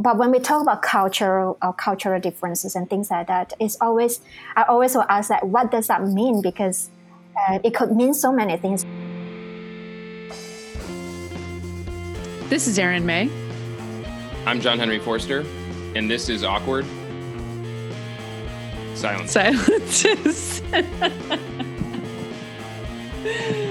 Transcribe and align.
but 0.00 0.16
when 0.16 0.30
we 0.30 0.38
talk 0.38 0.62
about 0.62 0.80
cultural 0.80 1.58
or 1.62 1.74
cultural 1.74 2.18
differences 2.18 2.74
and 2.74 2.88
things 2.88 3.10
like 3.10 3.26
that, 3.26 3.52
it's 3.60 3.76
always 3.82 4.20
I 4.56 4.62
always 4.62 4.94
will 4.94 5.04
ask 5.10 5.28
that 5.28 5.46
what 5.46 5.70
does 5.70 5.88
that 5.88 6.02
mean 6.02 6.40
because 6.40 6.88
uh, 7.36 7.58
it 7.62 7.74
could 7.74 7.92
mean 7.94 8.14
so 8.14 8.32
many 8.32 8.56
things. 8.56 8.86
This 12.48 12.66
is 12.66 12.78
Erin 12.78 13.04
May. 13.04 13.30
I'm 14.46 14.60
John 14.60 14.78
Henry 14.78 14.98
Forster, 14.98 15.44
and 15.94 16.10
this 16.10 16.30
is 16.30 16.44
Awkward 16.44 16.86
Silence. 18.94 19.32
Silences. 19.32 20.62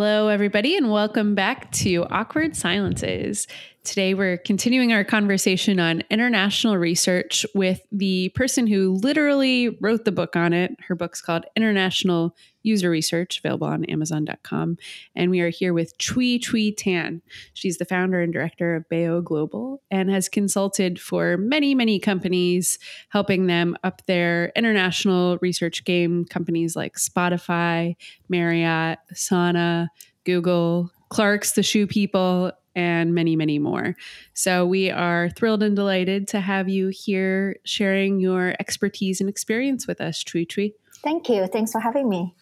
Hello, 0.00 0.28
everybody, 0.28 0.78
and 0.78 0.90
welcome 0.90 1.34
back 1.34 1.70
to 1.72 2.06
Awkward 2.06 2.56
Silences. 2.56 3.46
Today, 3.82 4.12
we're 4.12 4.36
continuing 4.36 4.92
our 4.92 5.04
conversation 5.04 5.80
on 5.80 6.02
international 6.10 6.76
research 6.76 7.46
with 7.54 7.80
the 7.90 8.28
person 8.34 8.66
who 8.66 8.92
literally 8.92 9.70
wrote 9.80 10.04
the 10.04 10.12
book 10.12 10.36
on 10.36 10.52
it. 10.52 10.76
Her 10.86 10.94
book's 10.94 11.22
called 11.22 11.46
International 11.56 12.36
User 12.62 12.90
Research, 12.90 13.38
available 13.38 13.66
on 13.66 13.86
Amazon.com. 13.86 14.76
And 15.16 15.30
we 15.30 15.40
are 15.40 15.48
here 15.48 15.72
with 15.72 15.96
Chui 15.96 16.38
Chui 16.38 16.72
Tan. 16.72 17.22
She's 17.54 17.78
the 17.78 17.86
founder 17.86 18.20
and 18.20 18.34
director 18.34 18.76
of 18.76 18.88
Bamboo 18.90 19.22
Global 19.22 19.82
and 19.90 20.10
has 20.10 20.28
consulted 20.28 21.00
for 21.00 21.38
many, 21.38 21.74
many 21.74 21.98
companies, 21.98 22.78
helping 23.08 23.46
them 23.46 23.78
up 23.82 24.02
their 24.04 24.52
international 24.54 25.38
research 25.40 25.86
game. 25.86 26.26
Companies 26.26 26.76
like 26.76 26.96
Spotify, 26.96 27.96
Marriott, 28.28 28.98
Asana, 29.10 29.88
Google, 30.24 30.92
Clarks, 31.08 31.52
the 31.52 31.62
shoe 31.62 31.86
people, 31.86 32.52
and 32.80 33.14
many, 33.14 33.36
many 33.36 33.58
more. 33.58 33.94
So 34.32 34.64
we 34.64 34.90
are 34.90 35.28
thrilled 35.30 35.62
and 35.62 35.76
delighted 35.76 36.26
to 36.28 36.40
have 36.40 36.68
you 36.68 36.88
here 36.88 37.56
sharing 37.64 38.20
your 38.20 38.54
expertise 38.58 39.20
and 39.20 39.28
experience 39.28 39.86
with 39.86 40.00
us, 40.00 40.24
Chui 40.24 40.46
Chui. 40.46 40.74
Thank 41.04 41.28
you. 41.28 41.46
Thanks 41.46 41.72
for 41.72 41.80
having 41.80 42.08
me. 42.08 42.34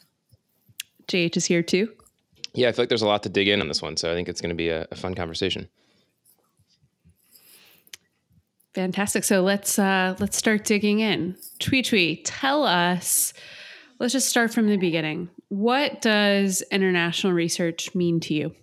JH 1.09 1.37
is 1.37 1.47
here 1.47 1.63
too. 1.63 1.93
Yeah, 2.55 2.69
I 2.69 2.73
feel 2.73 2.83
like 2.83 2.89
there's 2.89 3.03
a 3.03 3.07
lot 3.07 3.25
to 3.25 3.29
dig 3.29 3.49
in 3.49 3.61
on 3.61 3.69
this 3.69 3.83
one, 3.83 3.97
so 3.97 4.11
I 4.11 4.15
think 4.15 4.29
it's 4.29 4.41
going 4.41 4.51
to 4.51 4.57
be 4.57 4.69
a, 4.69 4.87
a 4.91 4.95
fun 4.95 5.15
conversation. 5.15 5.69
Fantastic. 8.75 9.25
So 9.25 9.43
let's 9.43 9.79
uh, 9.79 10.15
let's 10.21 10.37
start 10.37 10.65
digging 10.65 11.01
in. 11.01 11.37
Chui 11.59 11.83
Chui, 11.83 12.23
tell 12.25 12.65
us. 12.65 13.33
Let's 13.99 14.13
just 14.13 14.29
start 14.29 14.55
from 14.55 14.69
the 14.69 14.77
beginning. 14.77 15.31
What 15.49 16.01
does 16.01 16.63
international 16.71 17.33
research 17.33 17.93
mean 17.97 18.21
to 18.21 18.35
you? 18.35 18.55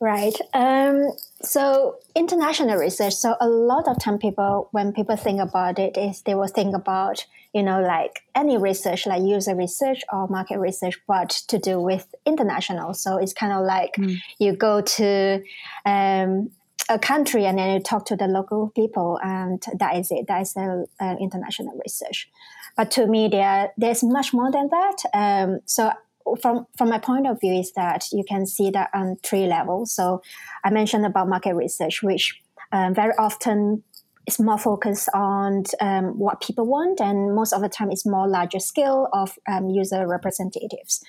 Right. 0.00 0.34
Um, 0.52 1.12
so 1.42 1.98
international 2.14 2.76
research. 2.76 3.14
So 3.14 3.36
a 3.40 3.48
lot 3.48 3.88
of 3.88 3.98
time, 3.98 4.18
people 4.18 4.68
when 4.72 4.92
people 4.92 5.16
think 5.16 5.40
about 5.40 5.78
it, 5.78 5.96
is 5.96 6.22
they 6.22 6.34
will 6.34 6.48
think 6.48 6.74
about 6.74 7.24
you 7.52 7.62
know 7.62 7.80
like 7.80 8.22
any 8.34 8.58
research, 8.58 9.06
like 9.06 9.22
user 9.22 9.54
research 9.54 10.02
or 10.12 10.28
market 10.28 10.58
research, 10.58 11.00
but 11.06 11.30
to 11.48 11.58
do 11.58 11.80
with 11.80 12.12
international. 12.26 12.94
So 12.94 13.16
it's 13.18 13.32
kind 13.32 13.52
of 13.52 13.64
like 13.64 13.94
mm. 13.96 14.16
you 14.38 14.54
go 14.56 14.80
to 14.80 15.42
um, 15.86 16.50
a 16.88 16.98
country 16.98 17.46
and 17.46 17.58
then 17.58 17.74
you 17.74 17.80
talk 17.80 18.04
to 18.06 18.16
the 18.16 18.26
local 18.26 18.70
people, 18.74 19.18
and 19.22 19.62
that 19.78 19.96
is 19.96 20.10
it. 20.10 20.26
That 20.26 20.42
is 20.42 20.56
a, 20.56 20.84
a 21.00 21.16
international 21.18 21.78
research. 21.84 22.28
But 22.76 22.90
to 22.92 23.06
me, 23.06 23.28
there 23.28 23.72
there's 23.78 24.02
much 24.02 24.34
more 24.34 24.50
than 24.50 24.68
that. 24.70 24.96
Um, 25.14 25.60
so 25.66 25.92
from 26.40 26.66
from 26.76 26.88
my 26.88 26.98
point 26.98 27.26
of 27.26 27.40
view 27.40 27.54
is 27.54 27.72
that 27.72 28.06
you 28.12 28.24
can 28.28 28.46
see 28.46 28.70
that 28.70 28.90
on 28.94 29.16
three 29.22 29.46
levels. 29.46 29.92
So 29.94 30.22
I 30.64 30.70
mentioned 30.70 31.06
about 31.06 31.28
market 31.28 31.54
research, 31.54 32.02
which 32.02 32.40
um, 32.72 32.94
very 32.94 33.12
often 33.18 33.82
is 34.26 34.40
more 34.40 34.58
focused 34.58 35.08
on 35.14 35.64
um, 35.80 36.18
what 36.18 36.40
people 36.40 36.66
want, 36.66 37.00
and 37.00 37.34
most 37.34 37.52
of 37.52 37.60
the 37.60 37.68
time 37.68 37.90
it's 37.90 38.06
more 38.06 38.28
larger 38.28 38.58
scale 38.58 39.08
of 39.12 39.38
um, 39.46 39.68
user 39.68 40.06
representatives, 40.06 41.02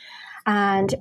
and 0.46 0.96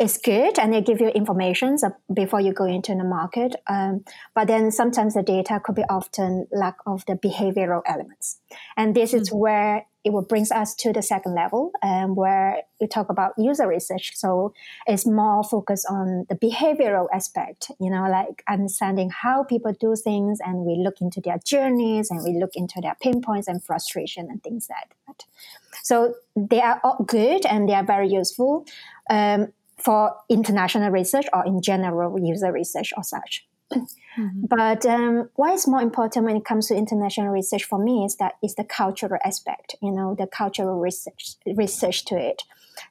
it's 0.00 0.16
good 0.16 0.58
and 0.58 0.72
they 0.72 0.80
give 0.80 0.98
you 0.98 1.08
information 1.08 1.76
before 2.12 2.40
you 2.40 2.54
go 2.54 2.64
into 2.64 2.94
the 2.94 3.04
market. 3.04 3.54
Um, 3.68 4.02
but 4.34 4.48
then 4.48 4.72
sometimes 4.72 5.12
the 5.12 5.22
data 5.22 5.60
could 5.62 5.74
be 5.74 5.84
often 5.90 6.46
lack 6.50 6.76
of 6.86 7.04
the 7.04 7.14
behavioral 7.14 7.82
elements, 7.86 8.40
and 8.76 8.96
this 8.96 9.10
mm-hmm. 9.10 9.20
is 9.20 9.32
where 9.32 9.86
it 10.02 10.14
will 10.14 10.22
brings 10.22 10.50
us 10.50 10.74
to 10.74 10.94
the 10.94 11.02
second 11.02 11.34
level 11.34 11.72
um, 11.82 12.14
where 12.14 12.62
we 12.80 12.86
talk 12.86 13.10
about 13.10 13.34
user 13.36 13.68
research 13.68 14.12
so 14.14 14.54
it's 14.86 15.06
more 15.06 15.44
focused 15.44 15.86
on 15.90 16.24
the 16.30 16.34
behavioral 16.34 17.06
aspect 17.12 17.70
you 17.78 17.90
know 17.90 18.08
like 18.08 18.42
understanding 18.48 19.10
how 19.10 19.44
people 19.44 19.74
do 19.78 19.94
things 19.94 20.38
and 20.42 20.64
we 20.64 20.74
look 20.74 21.02
into 21.02 21.20
their 21.20 21.38
journeys 21.44 22.10
and 22.10 22.24
we 22.24 22.40
look 22.40 22.52
into 22.54 22.80
their 22.80 22.96
pain 23.02 23.20
points 23.20 23.46
and 23.46 23.62
frustration 23.62 24.28
and 24.30 24.42
things 24.42 24.68
like 24.70 24.96
that 25.06 25.26
so 25.82 26.14
they 26.34 26.62
are 26.62 26.80
all 26.82 27.04
good 27.06 27.44
and 27.44 27.68
they 27.68 27.74
are 27.74 27.84
very 27.84 28.08
useful 28.08 28.64
um, 29.10 29.52
for 29.80 30.14
international 30.28 30.90
research 30.90 31.26
or 31.32 31.44
in 31.46 31.62
general 31.62 32.18
user 32.18 32.52
research 32.52 32.92
or 32.96 33.02
such 33.02 33.46
Mm-hmm. 33.72 34.44
But 34.48 34.84
um, 34.86 35.30
what 35.36 35.54
is 35.54 35.68
more 35.68 35.80
important 35.80 36.26
when 36.26 36.36
it 36.36 36.44
comes 36.44 36.68
to 36.68 36.74
international 36.74 37.28
research 37.28 37.64
for 37.64 37.82
me 37.82 38.04
is 38.04 38.16
that 38.16 38.34
it's 38.42 38.54
the 38.54 38.64
cultural 38.64 39.20
aspect, 39.24 39.76
you 39.80 39.92
know, 39.92 40.14
the 40.18 40.26
cultural 40.26 40.78
research 40.78 41.36
research 41.46 42.04
to 42.06 42.16
it. 42.16 42.42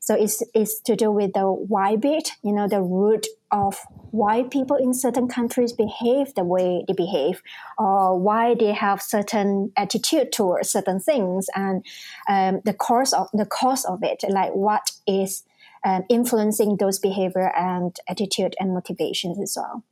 So 0.01 0.13
it's, 0.13 0.44
it's 0.53 0.79
to 0.81 0.95
do 0.95 1.11
with 1.11 1.33
the 1.33 1.51
why 1.51 1.95
bit, 1.95 2.31
you 2.44 2.53
know, 2.53 2.67
the 2.67 2.81
root 2.81 3.25
of 3.51 3.79
why 4.11 4.44
people 4.44 4.75
in 4.75 4.94
certain 4.94 5.27
countries 5.27 5.73
behave 5.73 6.35
the 6.35 6.44
way 6.44 6.83
they 6.88 6.94
behave, 6.94 7.41
or 7.77 8.19
why 8.19 8.53
they 8.53 8.71
have 8.73 9.01
certain 9.01 9.71
attitude 9.75 10.31
towards 10.31 10.69
certain 10.69 11.00
things, 11.00 11.47
and 11.56 11.83
um, 12.27 12.61
the 12.66 12.73
cause 12.73 13.13
of 13.13 13.27
the 13.33 13.45
cause 13.45 13.83
of 13.85 14.03
it, 14.03 14.23
like 14.29 14.53
what 14.53 14.91
is 15.07 15.44
um, 15.85 16.03
influencing 16.09 16.78
those 16.78 17.00
behavior 17.00 17.51
and 17.56 17.95
attitude 18.07 18.56
and 18.59 18.73
motivations 18.73 19.40
as 19.40 19.57
well. 19.57 19.84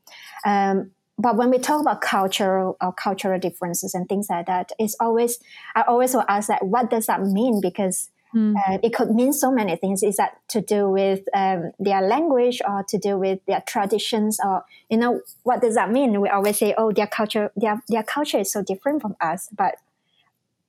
Um, 0.45 0.91
but 1.19 1.35
when 1.35 1.49
we 1.49 1.57
talk 1.57 1.81
about 1.81 2.01
cultural 2.01 2.77
or 2.79 2.93
cultural 2.93 3.39
differences 3.39 3.93
and 3.93 4.07
things 4.07 4.27
like 4.29 4.45
that, 4.45 4.71
it's 4.77 4.95
always 4.99 5.39
I 5.75 5.81
always 5.81 6.13
will 6.13 6.25
ask 6.27 6.47
that 6.47 6.65
what 6.65 6.89
does 6.89 7.07
that 7.07 7.21
mean 7.21 7.59
because 7.59 8.09
mm. 8.35 8.53
uh, 8.55 8.77
it 8.83 8.93
could 8.93 9.09
mean 9.09 9.33
so 9.33 9.51
many 9.51 9.75
things. 9.77 10.03
Is 10.03 10.17
that 10.17 10.37
to 10.49 10.61
do 10.61 10.89
with 10.89 11.21
um, 11.33 11.71
their 11.79 12.01
language 12.01 12.61
or 12.67 12.83
to 12.89 12.97
do 12.99 13.17
with 13.17 13.39
their 13.47 13.63
traditions 13.65 14.39
or 14.43 14.63
you 14.89 14.97
know 14.97 15.21
what 15.41 15.61
does 15.61 15.73
that 15.73 15.91
mean? 15.91 16.21
We 16.21 16.29
always 16.29 16.59
say, 16.59 16.75
oh, 16.77 16.91
their 16.91 17.07
culture, 17.07 17.51
their 17.55 17.81
their 17.87 18.03
culture 18.03 18.39
is 18.39 18.51
so 18.51 18.61
different 18.61 19.01
from 19.01 19.15
us, 19.19 19.49
but 19.51 19.75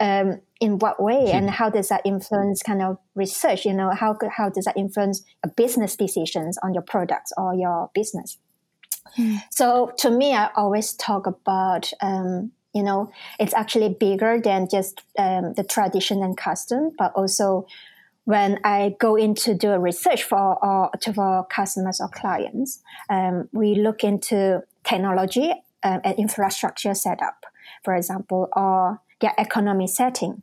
um, 0.01 0.41
in 0.61 0.79
what 0.79 1.03
way 1.03 1.31
and 1.33 1.51
how 1.51 1.71
does 1.71 1.89
that 1.89 2.03
influence 2.05 2.63
kind 2.63 2.83
of 2.83 2.99
research? 3.15 3.65
You 3.65 3.75
know, 3.75 3.91
how 3.91 4.17
how 4.31 4.49
does 4.49 4.65
that 4.65 4.77
influence 4.77 5.25
business 5.57 5.97
decisions 5.97 6.59
on 6.63 6.75
your 6.75 6.83
products 6.83 7.33
or 7.37 7.55
your 7.55 7.91
business? 7.95 8.39
Mm. 9.17 9.41
So 9.51 9.93
to 9.99 10.11
me, 10.11 10.35
I 10.35 10.51
always 10.57 10.93
talk 10.93 11.27
about, 11.27 11.91
um, 12.01 12.53
you 12.75 12.83
know, 12.83 13.11
it's 13.39 13.55
actually 13.55 13.97
bigger 13.99 14.41
than 14.43 14.69
just 14.71 15.03
um, 15.19 15.55
the 15.55 15.65
tradition 15.65 16.23
and 16.23 16.37
custom, 16.37 16.93
but 16.99 17.13
also 17.15 17.67
when 18.25 18.59
I 18.63 18.95
go 19.01 19.17
in 19.17 19.35
to 19.37 19.55
do 19.55 19.71
a 19.71 19.79
research 19.79 20.23
for 20.23 20.63
our, 20.63 20.91
to 21.01 21.15
for 21.15 21.47
customers 21.47 21.99
or 21.99 22.09
clients, 22.09 22.83
um, 23.09 23.49
we 23.53 23.75
look 23.75 24.05
into 24.05 24.63
technology 24.85 25.51
um, 25.83 26.01
and 26.05 26.19
infrastructure 26.19 26.95
setup, 26.95 27.47
for 27.83 27.95
example, 27.95 28.49
or 28.55 29.01
their 29.21 29.35
economy 29.39 29.87
setting 29.87 30.43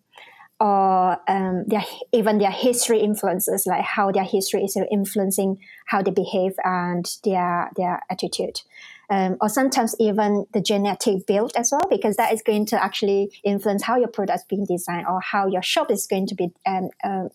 or 0.59 1.17
um, 1.29 1.65
their 1.67 1.83
even 2.13 2.37
their 2.37 2.51
history 2.51 2.99
influences, 2.99 3.65
like 3.65 3.83
how 3.83 4.11
their 4.11 4.23
history 4.23 4.63
is 4.63 4.77
influencing 4.91 5.57
how 5.87 6.01
they 6.01 6.11
behave 6.11 6.53
and 6.63 7.05
their 7.23 7.69
their 7.75 8.01
attitude. 8.09 8.61
Um, 9.07 9.37
or 9.39 9.49
sometimes 9.49 9.95
even 9.99 10.47
the 10.51 10.61
genetic 10.61 11.27
build 11.27 11.51
as 11.55 11.71
well, 11.71 11.87
because 11.91 12.15
that 12.15 12.33
is 12.33 12.41
going 12.41 12.65
to 12.67 12.83
actually 12.83 13.31
influence 13.43 13.83
how 13.83 13.97
your 13.97 14.07
product 14.07 14.39
is 14.39 14.45
being 14.49 14.65
designed 14.65 15.05
or 15.05 15.21
how 15.21 15.45
your 15.45 15.61
shop 15.61 15.91
is 15.91 16.07
going 16.07 16.25
to 16.27 16.35
be 16.35 16.51
um, 16.65 16.89
uh, 17.03 17.25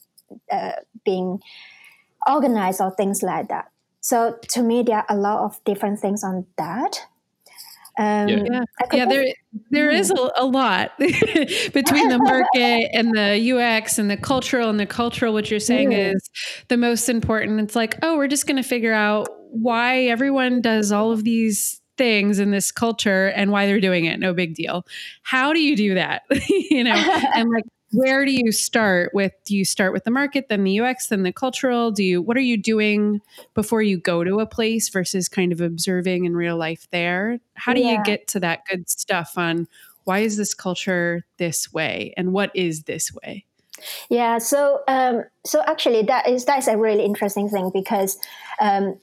uh, 0.51 0.73
being 1.05 1.39
organized 2.29 2.81
or 2.81 2.91
things 2.91 3.23
like 3.23 3.49
that. 3.49 3.71
So 4.01 4.39
to 4.49 4.63
me, 4.63 4.83
there 4.83 4.97
are 4.97 5.07
a 5.09 5.17
lot 5.17 5.45
of 5.45 5.63
different 5.65 6.01
things 6.01 6.25
on 6.25 6.47
that. 6.57 7.07
Um, 8.01 8.29
yeah, 8.29 8.65
yeah, 8.95 9.05
there 9.05 9.27
there 9.71 9.91
is 9.91 10.11
a, 10.11 10.31
a 10.37 10.47
lot 10.47 10.93
between 10.99 12.09
the 12.09 12.19
market 12.19 12.89
and 12.95 13.15
the 13.15 13.53
UX 13.53 13.99
and 13.99 14.11
the 14.11 14.17
cultural 14.17 14.71
and 14.71 14.81
the 14.81 14.87
cultural. 14.87 15.35
What 15.35 15.51
you're 15.51 15.61
saying 15.61 15.91
mm. 15.91 16.15
is 16.15 16.31
the 16.69 16.79
most 16.79 17.11
important. 17.11 17.61
It's 17.61 17.77
like, 17.77 17.99
oh, 18.03 18.17
we're 18.17 18.27
just 18.27 18.47
going 18.47 18.57
to 18.57 18.67
figure 18.67 18.95
out 18.95 19.29
why 19.51 20.05
everyone 20.05 20.63
does 20.63 20.93
all 20.93 21.13
of 21.13 21.25
these 21.25 21.83
things 21.99 22.39
in 22.39 22.53
this 22.53 22.73
culture 22.73 23.27
and 23.27 23.53
why 23.53 23.67
they're 23.67 23.81
doing 23.83 24.07
it. 24.07 24.19
No 24.19 24.33
big 24.33 24.55
deal. 24.55 24.87
How 25.23 25.53
do 25.53 25.61
you 25.61 25.77
do 25.77 25.95
that? 25.97 26.23
you 26.49 26.83
know, 26.83 26.95
and 27.35 27.51
like 27.51 27.65
where 27.93 28.25
do 28.25 28.33
you 28.33 28.53
start 28.53 29.13
with 29.15 29.33
do 29.45 29.57
you 29.57 29.65
start 29.65 29.93
with 29.93 30.05
the 30.05 30.11
market 30.11 30.49
then 30.49 30.65
the 30.65 30.81
ux 30.81 31.09
then 31.09 31.23
the 31.23 31.33
cultural? 31.33 31.91
Do 31.91 32.05
you 32.05 32.23
what 32.23 32.37
are 32.37 32.41
you 32.41 32.57
doing 32.57 33.21
before 33.55 33.83
you 33.83 33.99
go 33.99 34.23
to 34.25 34.41
a 34.41 34.47
place 34.47 34.89
versus 34.89 35.29
kind 35.29 35.53
of 35.53 35.61
observing 35.61 36.25
in 36.25 36.37
real 36.37 36.57
life 36.57 36.87
there? 36.91 37.41
How 37.55 37.73
do 37.73 37.81
yeah. 37.81 37.99
you 37.99 38.05
get 38.05 38.29
to 38.29 38.41
that 38.41 38.65
good 38.67 38.89
stuff 38.89 39.37
on 39.37 39.67
why 40.05 40.21
is 40.21 40.37
this 40.37 40.55
culture 40.55 41.25
this 41.39 41.73
way 41.73 42.15
and 42.17 42.33
what 42.33 42.51
is 42.55 42.85
this 42.85 43.13
way? 43.13 43.45
Yeah 44.09 44.39
so 44.39 44.83
um, 44.87 45.25
so 45.45 45.63
actually 45.67 46.03
that 46.03 46.29
is 46.29 46.45
that's 46.45 46.69
a 46.69 46.77
really 46.77 47.05
interesting 47.05 47.49
thing 47.49 47.71
because 47.73 48.19
um, 48.61 48.99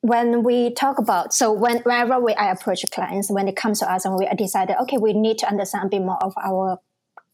when 0.00 0.42
we 0.42 0.70
talk 0.72 0.98
about 0.98 1.34
so 1.34 1.52
when, 1.52 1.78
whenever 1.78 2.20
we 2.20 2.34
I 2.34 2.50
approach 2.50 2.84
clients 2.90 3.30
when 3.30 3.48
it 3.48 3.56
comes 3.56 3.80
to 3.80 3.90
us 3.90 4.04
and 4.04 4.16
we 4.16 4.28
decided 4.36 4.76
okay 4.82 4.96
we 4.96 5.12
need 5.12 5.38
to 5.38 5.48
understand 5.48 5.86
a 5.86 5.88
bit 5.88 6.02
more 6.02 6.22
of 6.22 6.34
our 6.42 6.78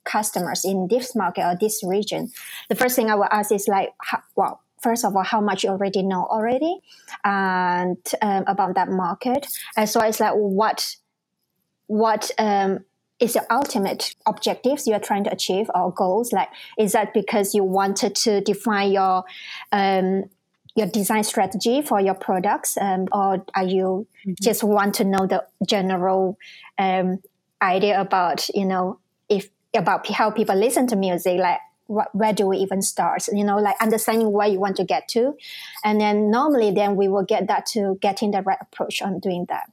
customers 0.04 0.64
in 0.64 0.86
this 0.88 1.14
market 1.14 1.44
or 1.44 1.56
this 1.60 1.82
region 1.84 2.30
the 2.68 2.74
first 2.74 2.96
thing 2.96 3.10
I 3.10 3.14
will 3.14 3.28
ask 3.30 3.52
is 3.52 3.68
like 3.68 3.90
how, 4.02 4.22
well 4.36 4.60
first 4.82 5.04
of 5.04 5.14
all 5.14 5.22
how 5.22 5.40
much 5.40 5.64
you 5.64 5.70
already 5.70 6.02
know 6.02 6.26
already 6.30 6.78
and 7.24 7.98
um, 8.22 8.44
about 8.46 8.74
that 8.74 8.88
market 8.88 9.46
and 9.76 9.88
so 9.88 10.00
it's 10.00 10.20
like 10.20 10.34
what 10.34 10.96
what 11.86 12.30
um, 12.38 12.78
is 13.18 13.34
your 13.34 13.44
ultimate 13.50 14.14
objectives 14.26 14.86
you're 14.86 14.98
trying 14.98 15.24
to 15.24 15.32
achieve 15.32 15.70
or 15.74 15.92
goals 15.92 16.32
like 16.32 16.48
is 16.78 16.92
that 16.92 17.12
because 17.12 17.54
you 17.54 17.62
wanted 17.62 18.14
to 18.14 18.40
define 18.40 18.92
your 18.92 19.24
um, 19.72 20.24
your 20.76 20.86
design 20.86 21.24
strategy 21.24 21.82
for 21.82 22.00
your 22.00 22.14
products, 22.14 22.76
um, 22.80 23.06
or 23.12 23.44
are 23.54 23.64
you 23.64 24.06
mm-hmm. 24.24 24.32
just 24.40 24.62
want 24.62 24.94
to 24.94 25.04
know 25.04 25.26
the 25.26 25.44
general 25.66 26.38
um, 26.78 27.18
idea 27.62 28.00
about 28.00 28.48
you 28.54 28.64
know 28.64 28.98
about 29.76 30.06
how 30.08 30.30
people 30.30 30.56
listen 30.56 30.86
to 30.88 30.96
music, 30.96 31.38
like 31.38 31.60
where 32.12 32.32
do 32.32 32.46
we 32.46 32.58
even 32.58 32.82
start? 32.82 33.26
You 33.32 33.44
know, 33.44 33.58
like 33.58 33.76
understanding 33.80 34.30
where 34.30 34.46
you 34.46 34.60
want 34.60 34.76
to 34.76 34.84
get 34.84 35.08
to, 35.08 35.34
and 35.84 36.00
then 36.00 36.30
normally 36.30 36.70
then 36.70 36.96
we 36.96 37.08
will 37.08 37.24
get 37.24 37.48
that 37.48 37.66
to 37.66 37.98
getting 38.00 38.30
the 38.30 38.42
right 38.42 38.58
approach 38.60 39.02
on 39.02 39.18
doing 39.18 39.46
that. 39.48 39.70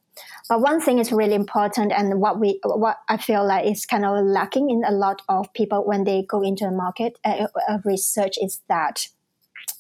But 0.50 0.62
one 0.62 0.82
thing 0.82 0.98
is 0.98 1.12
really 1.12 1.36
important, 1.36 1.92
and 1.92 2.20
what 2.20 2.40
we 2.40 2.60
what 2.64 2.98
I 3.08 3.18
feel 3.18 3.46
like 3.46 3.68
is 3.68 3.86
kind 3.86 4.06
of 4.06 4.26
lacking 4.26 4.70
in 4.70 4.84
a 4.84 4.92
lot 4.92 5.22
of 5.30 5.54
people 5.54 5.86
when 5.86 6.06
they 6.06 6.24
go 6.24 6.42
into 6.42 6.66
the 6.66 6.72
market 6.72 7.20
uh, 7.24 7.48
uh, 7.70 7.78
research 7.86 8.38
is 8.42 8.62
that. 8.68 9.08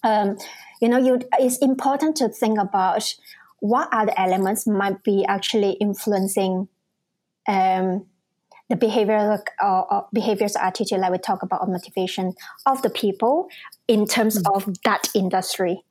Um, 0.04 0.38
you 0.80 0.90
know, 0.90 0.98
you, 0.98 1.20
it's 1.40 1.58
important 1.58 2.18
to 2.18 2.30
think 2.30 2.60
about 2.60 3.16
what 3.60 3.90
other 3.92 4.13
elements 4.16 4.68
might 4.68 5.04
be 5.04 5.25
actually 5.28 5.72
influencing 5.72 6.68
um, 7.48 8.06
the 8.69 8.75
behavioral 8.75 9.40
or, 9.62 9.94
or 9.94 10.08
behaviors 10.14 10.56
attitude 10.56 11.00
like 11.00 11.12
we 11.12 11.18
talk 11.18 11.44
about 11.44 11.62
or 11.62 11.68
motivation 11.68 12.34
of 12.66 12.81
the 12.81 12.90
people 12.90 13.48
in 13.88 14.06
terms 14.06 14.38
mm-hmm. 14.38 14.69
of 14.69 14.75
that 14.84 15.08
industry. 15.16 15.84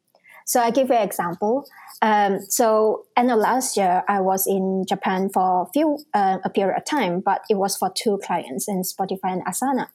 So 0.45 0.61
i 0.61 0.71
give 0.71 0.89
you 0.89 0.95
an 0.95 1.03
example. 1.03 1.67
Um, 2.03 2.41
so 2.49 3.07
end 3.17 3.31
of 3.31 3.39
last 3.39 3.79
year 3.79 4.05
i 4.07 4.21
was 4.21 4.47
in 4.47 4.85
japan 4.87 5.31
for 5.33 5.63
a 5.63 5.67
few 5.73 5.99
uh, 6.13 6.37
a 6.45 6.51
period 6.51 6.77
of 6.77 6.85
time 6.85 7.21
but 7.21 7.41
it 7.49 7.55
was 7.55 7.75
for 7.79 7.91
two 7.97 8.21
clients 8.23 8.69
in 8.69 8.83
spotify 8.83 9.33
and 9.33 9.45
asana 9.47 9.87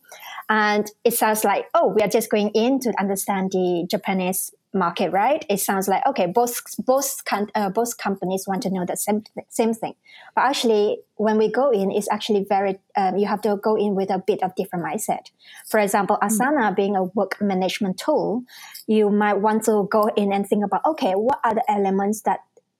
and 0.51 0.91
it 1.03 1.13
sounds 1.13 1.43
like 1.43 1.65
oh 1.73 1.87
we 1.87 2.01
are 2.01 2.07
just 2.07 2.29
going 2.29 2.49
in 2.49 2.79
to 2.79 2.93
understand 2.99 3.51
the 3.51 3.87
japanese 3.89 4.51
market, 4.73 5.11
right? 5.11 5.45
It 5.49 5.59
sounds 5.59 5.87
like 5.87 6.05
okay, 6.07 6.27
both 6.27 6.61
both 6.79 7.21
uh, 7.55 7.69
both 7.69 7.97
companies 7.97 8.45
want 8.47 8.63
to 8.63 8.69
know 8.69 8.85
the 8.85 8.95
same 8.95 9.23
same 9.49 9.73
thing, 9.73 9.95
but 10.35 10.41
actually, 10.41 10.99
when 11.15 11.37
we 11.37 11.49
go 11.51 11.71
in, 11.71 11.91
it's 11.91 12.09
actually 12.09 12.45
very 12.47 12.79
um, 12.95 13.17
you 13.17 13.27
have 13.27 13.41
to 13.41 13.57
go 13.57 13.75
in 13.75 13.95
with 13.95 14.09
a 14.09 14.19
bit 14.19 14.41
of 14.43 14.55
different 14.55 14.85
mindset. 14.85 15.31
For 15.67 15.79
example, 15.79 16.17
hmm. 16.21 16.27
Asana 16.27 16.61
mm-hmm. 16.61 16.75
being 16.75 16.95
a 16.95 17.03
work 17.03 17.41
management 17.41 17.99
tool, 17.99 18.43
you 18.87 19.09
might 19.09 19.39
want 19.39 19.65
to 19.65 19.87
go 19.91 20.09
in 20.15 20.31
and 20.31 20.47
think 20.47 20.63
about 20.63 20.81
okay, 20.85 21.13
what 21.13 21.39
are 21.43 21.55
the 21.55 21.69
elements 21.69 22.21
that 22.21 22.39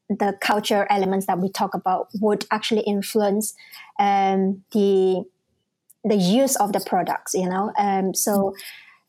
the 0.10 0.38
culture 0.42 0.86
elements 0.90 1.26
that 1.26 1.40
we 1.40 1.50
talk 1.50 1.74
about 1.74 2.10
would 2.20 2.46
actually 2.52 2.82
influence 2.82 3.54
um, 3.98 4.62
the 4.74 5.24
the 6.04 6.16
use 6.16 6.56
of 6.56 6.74
the 6.74 6.84
products, 6.86 7.34
you 7.34 7.48
know. 7.48 7.72
Um, 7.78 8.14
so, 8.14 8.54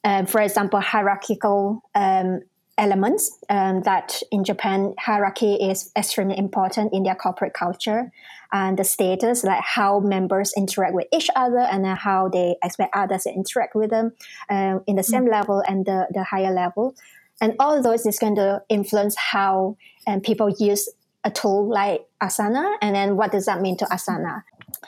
uh, 0.05 0.25
for 0.25 0.41
example, 0.41 0.81
hierarchical 0.81 1.83
um, 1.95 2.41
elements 2.79 3.39
um, 3.49 3.83
that 3.83 4.23
in 4.31 4.45
Japan 4.45 4.95
hierarchy 4.99 5.55
is 5.55 5.91
extremely 5.97 6.37
important 6.39 6.93
in 6.93 7.03
their 7.03 7.15
corporate 7.15 7.55
culture 7.55 8.11
and 8.53 8.79
the 8.79 8.85
status 8.85 9.45
like 9.45 9.63
how 9.63 10.01
members 10.01 10.53
interact 10.57 10.95
with 10.95 11.07
each 11.13 11.29
other 11.37 11.59
and 11.59 11.87
how 11.87 12.29
they 12.29 12.57
expect 12.63 12.95
others 12.95 13.25
to 13.25 13.31
interact 13.33 13.75
with 13.75 13.91
them 13.91 14.13
um, 14.51 14.83
in 14.87 14.97
the 14.97 15.03
same 15.03 15.23
mm-hmm. 15.23 15.33
level 15.33 15.63
and 15.67 15.87
the, 15.87 16.07
the 16.13 16.25
higher 16.25 16.53
level 16.53 16.95
and 17.41 17.55
all 17.59 17.77
of 17.77 17.83
those 17.83 18.07
is 18.07 18.19
going 18.19 18.37
to 18.37 18.63
influence 18.69 19.17
how 19.17 19.77
um, 20.07 20.21
people 20.21 20.49
use 20.59 20.89
a 21.25 21.31
tool 21.31 21.69
like 21.69 22.05
asana 22.23 22.77
and 22.83 22.95
then 22.95 23.17
what 23.17 23.31
does 23.33 23.47
that 23.47 23.61
mean 23.61 23.77
to 23.77 23.85
asana 23.87 24.43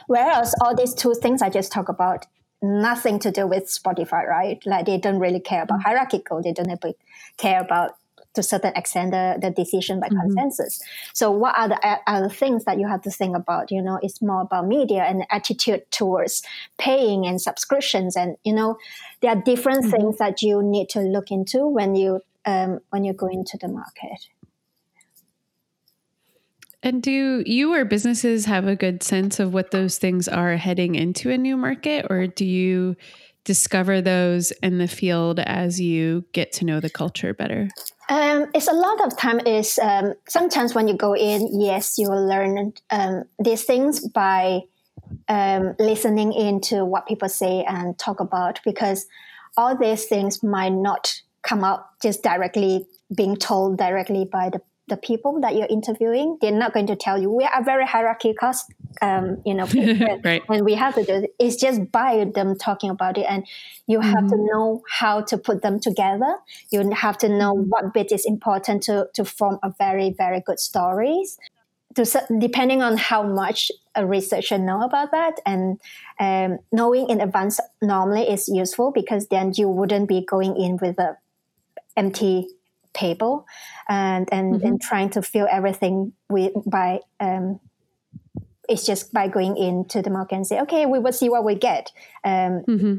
whereas 0.06 0.55
all 0.61 0.75
these 0.75 0.94
two 0.94 1.14
things 1.14 1.43
i 1.43 1.49
just 1.49 1.73
talked 1.73 1.91
about 1.91 2.26
nothing 2.62 3.19
to 3.19 3.31
do 3.31 3.46
with 3.46 3.64
Spotify, 3.64 4.26
right? 4.26 4.58
Like 4.64 4.87
they 4.87 4.96
don't 4.96 5.19
really 5.19 5.41
care 5.41 5.64
about 5.64 5.81
mm. 5.81 5.82
hierarchical. 5.82 6.43
They 6.43 6.52
don't 6.52 6.81
care 7.37 7.61
about 7.61 7.96
to 8.35 8.41
a 8.41 8.43
certain 8.43 8.73
extent 8.75 9.12
the, 9.12 9.38
the 9.41 9.50
decision 9.50 10.00
by 10.00 10.08
mm-hmm. 10.08 10.20
consensus. 10.20 10.81
So 11.12 11.31
what 11.31 11.56
are 11.56 11.69
the 11.69 11.99
other 12.06 12.29
things 12.29 12.64
that 12.64 12.79
you 12.79 12.88
have 12.88 13.02
to 13.02 13.11
think 13.11 13.37
about? 13.37 13.70
You 13.70 13.81
know, 13.81 13.99
it's 14.02 14.20
more 14.20 14.43
about 14.43 14.67
media 14.67 15.05
and 15.05 15.25
attitude 15.31 15.91
towards 15.91 16.43
paying 16.79 17.26
and 17.26 17.40
subscriptions, 17.40 18.17
and 18.17 18.37
you 18.44 18.52
know, 18.52 18.76
there 19.20 19.31
are 19.31 19.40
different 19.40 19.85
mm-hmm. 19.85 19.90
things 19.90 20.19
that 20.19 20.43
you 20.43 20.62
need 20.62 20.88
to 20.90 21.00
look 21.00 21.31
into 21.31 21.67
when 21.67 21.94
you 21.94 22.20
um, 22.44 22.81
when 22.90 23.05
you 23.05 23.12
go 23.12 23.26
into 23.26 23.56
the 23.61 23.69
market. 23.69 24.26
And 26.85 27.03
do 27.03 27.43
you 27.47 27.73
or 27.73 27.87
businesses 27.87 28.45
have 28.45 28.69
a 28.69 28.77
good 28.77 29.03
sense 29.03 29.41
of 29.41 29.55
what 29.55 29.71
those 29.71 29.97
things 29.97 30.29
are 30.29 30.57
heading 30.59 30.95
into 30.95 31.31
a 31.31 31.39
new 31.39 31.57
market, 31.57 32.07
or 32.11 32.27
do 32.27 32.45
you 32.45 32.95
discover 33.45 34.03
those 34.03 34.51
in 34.63 34.77
the 34.77 34.87
field 34.87 35.41
as 35.41 35.81
you 35.81 36.27
get 36.33 36.53
to 36.53 36.67
know 36.67 36.81
the 36.81 36.91
culture 36.91 37.33
better? 37.33 37.71
Um, 38.11 38.51
it's 38.55 38.69
a 38.69 38.75
lot 38.75 39.01
of 39.01 39.17
time. 39.17 39.41
Is 39.47 39.79
um, 39.79 40.13
sometimes 40.29 40.75
when 40.75 40.87
you 40.87 40.95
go 40.95 41.17
in, 41.17 41.59
yes, 41.59 41.97
you 41.97 42.11
will 42.11 42.29
learn 42.29 42.75
um, 42.91 43.25
these 43.39 43.65
things 43.65 44.07
by 44.07 44.61
um, 45.29 45.75
listening 45.79 46.35
into 46.35 46.85
what 46.85 47.07
people 47.07 47.31
say 47.31 47.65
and 47.67 47.99
talk 47.99 48.21
about, 48.21 48.61
because 48.63 49.07
all 49.57 49.75
these 49.75 50.05
things 50.05 50.43
might 50.43 50.73
not 50.73 51.15
come 51.43 51.65
out 51.65 51.87
just 52.03 52.23
directly 52.23 52.87
being 53.17 53.37
told 53.37 53.79
directly 53.79 54.29
by 54.31 54.51
the 54.51 54.61
the 54.89 54.97
people 54.97 55.41
that 55.41 55.55
you're 55.55 55.69
interviewing, 55.71 56.37
they're 56.41 56.53
not 56.53 56.75
going 56.75 56.87
to 56.89 56.97
tell 56.97 57.21
you 57.21 57.31
we 57.31 57.45
are 57.45 57.65
very 57.65 57.87
hierarchical, 57.87 58.53
um, 59.00 59.41
you 59.45 59.55
know, 59.55 59.64
right. 60.25 60.43
and 60.49 60.64
we 60.64 60.75
have 60.75 60.95
to 60.95 61.05
do 61.05 61.12
it. 61.14 61.35
It's 61.38 61.57
just 61.57 61.91
by 61.91 62.26
them 62.35 62.57
talking 62.59 62.91
about 62.91 63.17
it, 63.17 63.26
and 63.29 63.47
you 63.87 64.00
have 64.00 64.25
mm-hmm. 64.25 64.29
to 64.29 64.37
know 64.37 64.83
how 64.88 65.23
to 65.23 65.38
put 65.38 65.62
them 65.62 65.81
together. 65.81 66.37
You 66.71 66.91
have 66.91 67.17
to 67.19 67.29
know 67.29 67.55
mm-hmm. 67.55 67.71
what 67.71 67.95
bit 67.95 68.12
is 68.12 68.26
important 68.26 68.83
to 68.85 69.09
to 69.14 69.25
form 69.25 69.59
a 69.62 69.73
very 69.79 70.11
very 70.17 70.41
good 70.41 70.61
stories. 70.61 71.38
To, 71.95 72.26
depending 72.41 72.83
on 72.83 72.97
how 72.97 73.23
much 73.23 73.71
a 73.95 74.05
researcher 74.05 74.59
know 74.59 74.83
about 74.83 75.12
that, 75.12 75.41
and 75.47 75.81
um, 76.19 76.59
knowing 76.73 77.09
in 77.09 77.21
advance 77.21 77.61
normally 77.81 78.29
is 78.29 78.49
useful 78.49 78.91
because 78.91 79.29
then 79.29 79.53
you 79.57 79.69
wouldn't 79.69 80.09
be 80.09 80.25
going 80.25 80.61
in 80.61 80.76
with 80.76 80.99
a 80.99 81.17
empty 81.97 82.49
table 82.95 83.47
and 83.89 84.29
and, 84.33 84.55
mm-hmm. 84.55 84.67
and 84.67 84.81
trying 84.81 85.11
to 85.11 85.23
fill 85.23 85.49
everything 85.51 86.13
with 86.29 86.53
by 86.67 87.01
um, 87.21 87.61
it's 88.69 88.87
just 88.87 89.13
by 89.13 89.29
going 89.29 89.57
into 89.57 90.01
the 90.01 90.11
market 90.11 90.37
and 90.37 90.47
say 90.47 90.61
okay 90.61 90.87
we 90.87 90.99
will 90.99 91.13
see 91.13 91.29
what 91.29 91.45
we 91.45 91.55
get 91.55 91.91
um, 92.25 92.63
mm-hmm. 92.67 92.97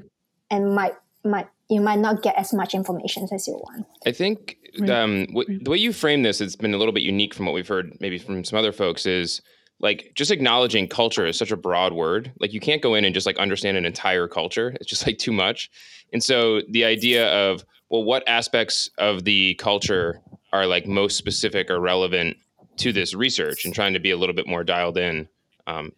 and 0.52 0.76
might 0.76 0.94
might 1.24 1.48
you 1.70 1.82
might 1.82 2.00
not 2.00 2.22
get 2.22 2.36
as 2.36 2.54
much 2.54 2.76
information 2.76 3.28
as 3.34 3.48
you 3.48 3.54
want. 3.54 3.88
I 4.06 4.12
think 4.12 4.58
um, 4.88 5.26
w- 5.28 5.60
the 5.64 5.72
way 5.72 5.78
you 5.78 5.92
frame 5.92 6.22
this 6.22 6.40
it's 6.42 6.56
been 6.56 6.74
a 6.74 6.78
little 6.78 6.94
bit 6.94 7.04
unique 7.04 7.34
from 7.34 7.48
what 7.48 7.56
we've 7.56 7.68
heard 7.68 7.98
maybe 8.00 8.20
from 8.20 8.44
some 8.44 8.60
other 8.60 8.72
folks 8.72 9.06
is 9.06 9.42
like 9.80 10.12
just 10.16 10.32
acknowledging 10.32 10.88
culture 10.88 11.26
is 11.26 11.38
such 11.38 11.52
a 11.52 11.58
broad 11.58 11.94
word. 11.94 12.32
Like 12.40 12.54
you 12.54 12.60
can't 12.60 12.82
go 12.82 12.94
in 12.96 13.04
and 13.04 13.14
just 13.14 13.26
like 13.26 13.38
understand 13.38 13.78
an 13.78 13.86
entire 13.86 14.28
culture. 14.28 14.76
It's 14.80 14.90
just 14.90 15.06
like 15.06 15.18
too 15.18 15.34
much. 15.34 15.70
And 16.14 16.24
so 16.24 16.62
the 16.70 16.86
idea 16.86 17.28
of 17.30 17.66
well, 17.90 18.04
what 18.04 18.28
aspects 18.28 18.90
of 18.98 19.24
the 19.24 19.56
culture 19.56 20.22
are 20.52 20.66
like 20.66 20.88
most 20.88 21.18
specific 21.18 21.70
or 21.70 21.80
relevant 21.80 22.38
to 22.78 22.92
this 22.92 23.14
research 23.14 23.66
and 23.66 23.74
trying 23.74 23.94
to 23.94 24.00
be 24.00 24.12
a 24.12 24.18
little 24.18 24.36
bit 24.36 24.48
more 24.48 24.64
dialed 24.64 24.98
in. 24.98 25.28
Um, 25.68 25.92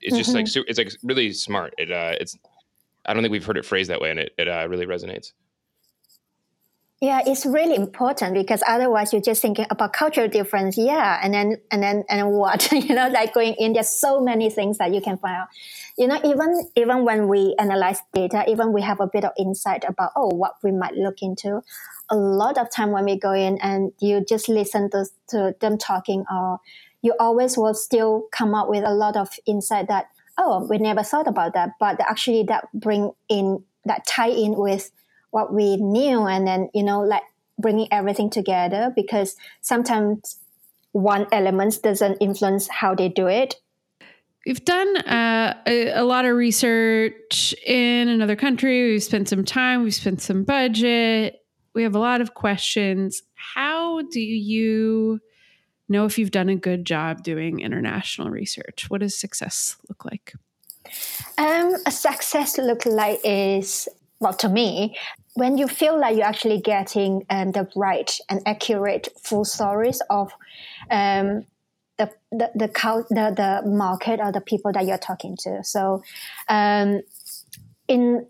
it's 0.00 0.16
just 0.16 0.30
mm-hmm. 0.30 0.60
like 0.60 0.68
it's 0.68 0.78
like 0.78 0.92
really 1.02 1.32
smart. 1.32 1.74
It 1.78 1.90
uh, 1.90 2.16
it's 2.20 2.36
I 3.06 3.14
don't 3.14 3.22
think 3.22 3.32
we've 3.32 3.44
heard 3.44 3.56
it 3.56 3.64
phrased 3.64 3.90
that 3.90 4.00
way, 4.00 4.10
and 4.10 4.18
it 4.18 4.32
it 4.38 4.48
uh, 4.48 4.66
really 4.68 4.86
resonates. 4.86 5.32
Yeah, 7.00 7.22
it's 7.26 7.46
really 7.46 7.76
important 7.76 8.34
because 8.34 8.62
otherwise 8.68 9.10
you're 9.14 9.22
just 9.22 9.40
thinking 9.40 9.64
about 9.70 9.94
cultural 9.94 10.28
difference. 10.28 10.76
Yeah, 10.76 11.18
and 11.22 11.32
then 11.32 11.56
and 11.70 11.82
then 11.82 12.04
and 12.10 12.20
then 12.20 12.28
what? 12.28 12.70
you 12.72 12.94
know, 12.94 13.08
like 13.08 13.32
going 13.32 13.54
in, 13.54 13.72
there's 13.72 13.88
so 13.88 14.20
many 14.20 14.50
things 14.50 14.76
that 14.76 14.92
you 14.92 15.00
can 15.00 15.16
find 15.16 15.34
out. 15.36 15.48
You 15.96 16.08
know, 16.08 16.20
even 16.22 16.68
even 16.76 17.06
when 17.06 17.26
we 17.26 17.56
analyze 17.58 18.00
data, 18.12 18.44
even 18.46 18.74
we 18.74 18.82
have 18.82 19.00
a 19.00 19.06
bit 19.06 19.24
of 19.24 19.32
insight 19.38 19.82
about 19.88 20.10
oh 20.14 20.28
what 20.28 20.56
we 20.62 20.72
might 20.72 20.92
look 20.92 21.22
into. 21.22 21.62
A 22.10 22.16
lot 22.16 22.58
of 22.58 22.70
time 22.70 22.90
when 22.90 23.06
we 23.06 23.18
go 23.18 23.32
in 23.32 23.56
and 23.62 23.92
you 23.98 24.22
just 24.22 24.50
listen 24.50 24.90
to, 24.90 25.06
to 25.28 25.54
them 25.58 25.78
talking, 25.78 26.26
or 26.30 26.60
you 27.00 27.14
always 27.18 27.56
will 27.56 27.72
still 27.72 28.26
come 28.30 28.54
up 28.54 28.68
with 28.68 28.84
a 28.84 28.92
lot 28.92 29.16
of 29.16 29.30
insight 29.46 29.88
that 29.88 30.08
oh 30.36 30.66
we 30.68 30.76
never 30.76 31.02
thought 31.02 31.26
about 31.26 31.54
that, 31.54 31.70
but 31.80 31.98
actually 32.02 32.42
that 32.42 32.68
bring 32.74 33.12
in 33.30 33.64
that 33.86 34.06
tie 34.06 34.28
in 34.28 34.54
with 34.54 34.90
what 35.30 35.52
we 35.52 35.76
knew 35.76 36.26
and 36.26 36.46
then 36.46 36.68
you 36.74 36.82
know 36.82 37.00
like 37.00 37.22
bringing 37.58 37.88
everything 37.92 38.30
together 38.30 38.92
because 38.94 39.36
sometimes 39.60 40.38
one 40.92 41.26
element 41.30 41.78
doesn't 41.82 42.16
influence 42.18 42.68
how 42.68 42.94
they 42.94 43.08
do 43.08 43.26
it 43.26 43.56
We've 44.46 44.64
done 44.64 44.96
uh, 44.96 45.54
a, 45.66 45.90
a, 45.90 46.02
lot 46.02 46.24
of 46.24 46.34
research 46.34 47.54
in 47.66 48.08
another 48.08 48.36
country. 48.36 48.90
We've 48.90 49.02
spent 49.02 49.28
some 49.28 49.44
time, 49.44 49.82
we've 49.82 49.94
spent 49.94 50.22
some 50.22 50.44
budget. 50.44 51.36
We 51.74 51.82
have 51.82 51.94
a 51.94 51.98
lot 51.98 52.22
of 52.22 52.32
questions. 52.32 53.22
How 53.34 54.00
do 54.00 54.20
you 54.20 55.20
know 55.90 56.06
if 56.06 56.18
you've 56.18 56.30
done 56.30 56.48
a 56.48 56.56
good 56.56 56.86
job 56.86 57.22
doing 57.22 57.60
international 57.60 58.30
research? 58.30 58.88
What 58.88 59.02
does 59.02 59.18
success 59.18 59.76
look 59.90 60.06
like? 60.06 60.32
Um, 61.36 61.74
a 61.86 61.90
success 61.90 62.56
look 62.56 62.86
like 62.86 63.20
is 63.22 63.88
well 64.20 64.34
to 64.34 64.48
me 64.48 64.96
when 65.34 65.56
you 65.56 65.66
feel 65.66 65.98
like 65.98 66.16
you're 66.16 66.26
actually 66.26 66.60
getting 66.60 67.24
um, 67.30 67.52
the 67.52 67.68
right 67.74 68.18
and 68.28 68.40
accurate 68.46 69.08
full 69.22 69.44
stories 69.44 70.02
of 70.10 70.32
um, 70.90 71.46
the, 71.98 72.10
the, 72.32 72.50
the, 72.54 72.66
the, 73.10 73.62
the 73.62 73.68
market 73.68 74.20
or 74.20 74.32
the 74.32 74.40
people 74.40 74.72
that 74.72 74.86
you're 74.86 74.98
talking 74.98 75.36
to. 75.40 75.62
So, 75.62 76.02
um, 76.48 77.02
in, 77.88 78.26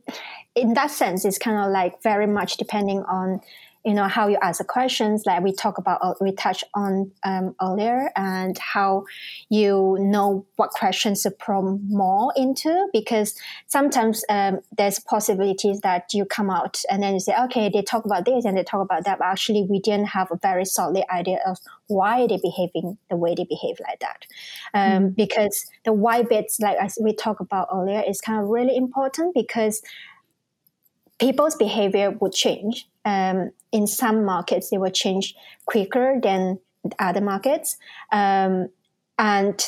in 0.54 0.74
that 0.74 0.90
sense, 0.90 1.24
it's 1.24 1.38
kind 1.38 1.58
of 1.58 1.70
like 1.70 2.02
very 2.02 2.26
much 2.26 2.56
depending 2.56 3.02
on 3.02 3.40
you 3.84 3.94
know 3.94 4.08
how 4.08 4.28
you 4.28 4.36
ask 4.42 4.58
the 4.58 4.64
questions 4.64 5.24
like 5.26 5.42
we 5.42 5.52
talk 5.52 5.78
about 5.78 5.98
uh, 6.02 6.14
we 6.20 6.32
touched 6.32 6.64
on 6.74 7.10
um, 7.24 7.54
earlier 7.62 8.10
and 8.16 8.58
how 8.58 9.04
you 9.48 9.96
know 10.00 10.46
what 10.56 10.70
questions 10.70 11.22
to 11.22 11.30
probe 11.30 11.80
more 11.88 12.32
into 12.36 12.88
because 12.92 13.34
sometimes 13.66 14.22
um, 14.28 14.60
there's 14.76 14.98
possibilities 14.98 15.80
that 15.80 16.12
you 16.12 16.24
come 16.24 16.50
out 16.50 16.82
and 16.90 17.02
then 17.02 17.14
you 17.14 17.20
say 17.20 17.34
okay 17.44 17.68
they 17.68 17.82
talk 17.82 18.04
about 18.04 18.24
this 18.24 18.44
and 18.44 18.56
they 18.56 18.64
talk 18.64 18.82
about 18.82 19.04
that 19.04 19.18
but 19.18 19.26
actually 19.26 19.66
we 19.68 19.80
didn't 19.80 20.06
have 20.06 20.30
a 20.30 20.36
very 20.36 20.64
solid 20.64 21.04
idea 21.10 21.38
of 21.46 21.58
why 21.86 22.26
they're 22.26 22.38
behaving 22.42 22.98
the 23.08 23.16
way 23.16 23.34
they 23.34 23.44
behave 23.44 23.76
like 23.80 24.00
that 24.00 24.26
um, 24.74 25.04
mm. 25.04 25.16
because 25.16 25.66
the 25.84 25.92
why 25.92 26.22
bits 26.22 26.60
like 26.60 26.76
as 26.78 26.98
we 27.00 27.14
talked 27.14 27.40
about 27.40 27.68
earlier 27.72 28.02
is 28.06 28.20
kind 28.20 28.42
of 28.42 28.48
really 28.48 28.76
important 28.76 29.34
because 29.34 29.82
people's 31.20 31.54
behavior 31.54 32.10
would 32.10 32.32
change. 32.32 32.88
Um, 33.04 33.50
in 33.72 33.86
some 33.86 34.24
markets, 34.24 34.70
they 34.70 34.78
will 34.78 34.90
change 34.90 35.34
quicker 35.66 36.18
than 36.22 36.58
other 36.98 37.20
markets. 37.20 37.76
Um, 38.12 38.68
and 39.18 39.64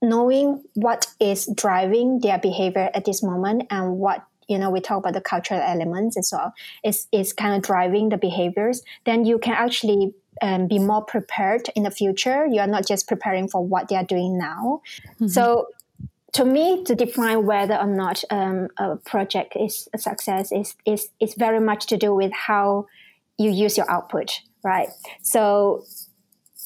knowing 0.00 0.62
what 0.74 1.06
is 1.20 1.48
driving 1.54 2.20
their 2.20 2.38
behavior 2.38 2.90
at 2.92 3.04
this 3.04 3.22
moment 3.22 3.64
and 3.70 3.98
what 3.98 4.24
you 4.48 4.58
know 4.58 4.68
we 4.68 4.80
talk 4.80 4.98
about 4.98 5.14
the 5.14 5.20
cultural 5.20 5.60
elements 5.60 6.16
as 6.16 6.30
well 6.32 6.52
is 6.84 7.06
is 7.12 7.32
kind 7.32 7.54
of 7.54 7.62
driving 7.62 8.08
the 8.08 8.18
behaviors 8.18 8.82
then 9.06 9.24
you 9.24 9.38
can 9.38 9.54
actually 9.54 10.12
um, 10.42 10.66
be 10.66 10.78
more 10.78 11.04
prepared 11.04 11.68
in 11.76 11.84
the 11.84 11.90
future 11.90 12.46
you 12.46 12.60
are 12.60 12.66
not 12.66 12.86
just 12.86 13.06
preparing 13.06 13.48
for 13.48 13.64
what 13.64 13.88
they 13.88 13.94
are 13.94 14.04
doing 14.04 14.36
now 14.36 14.80
mm-hmm. 15.14 15.28
so 15.28 15.68
to 16.32 16.44
me, 16.44 16.82
to 16.84 16.94
define 16.94 17.44
whether 17.44 17.76
or 17.76 17.86
not 17.86 18.24
um, 18.30 18.68
a 18.78 18.96
project 18.96 19.54
is 19.58 19.88
a 19.92 19.98
success 19.98 20.50
is, 20.50 20.74
is, 20.86 21.08
is 21.20 21.34
very 21.34 21.60
much 21.60 21.86
to 21.86 21.96
do 21.96 22.14
with 22.14 22.32
how 22.32 22.86
you 23.38 23.50
use 23.50 23.76
your 23.76 23.90
output, 23.90 24.40
right? 24.64 24.88
So 25.22 25.84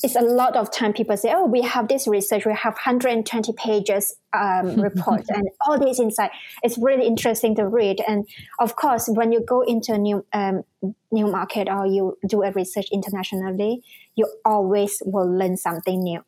it's 0.02 0.14
a 0.14 0.20
lot 0.20 0.56
of 0.56 0.70
time 0.70 0.92
people 0.92 1.16
say, 1.16 1.32
oh, 1.34 1.46
we 1.46 1.62
have 1.62 1.88
this 1.88 2.06
research, 2.06 2.46
we 2.46 2.52
have 2.52 2.74
120 2.74 3.52
pages 3.54 4.14
um, 4.32 4.80
report 4.80 5.24
and 5.28 5.48
all 5.66 5.78
this 5.78 5.98
insight. 5.98 6.30
It's 6.62 6.78
really 6.78 7.06
interesting 7.06 7.56
to 7.56 7.66
read. 7.66 8.00
And 8.06 8.28
of 8.60 8.76
course, 8.76 9.08
when 9.08 9.32
you 9.32 9.40
go 9.40 9.62
into 9.62 9.94
a 9.94 9.98
new, 9.98 10.24
um, 10.32 10.62
new 11.10 11.26
market 11.26 11.68
or 11.68 11.86
you 11.86 12.16
do 12.28 12.44
a 12.44 12.52
research 12.52 12.86
internationally, 12.92 13.82
you 14.14 14.26
always 14.44 15.02
will 15.04 15.30
learn 15.30 15.56
something 15.56 16.02
new 16.02 16.22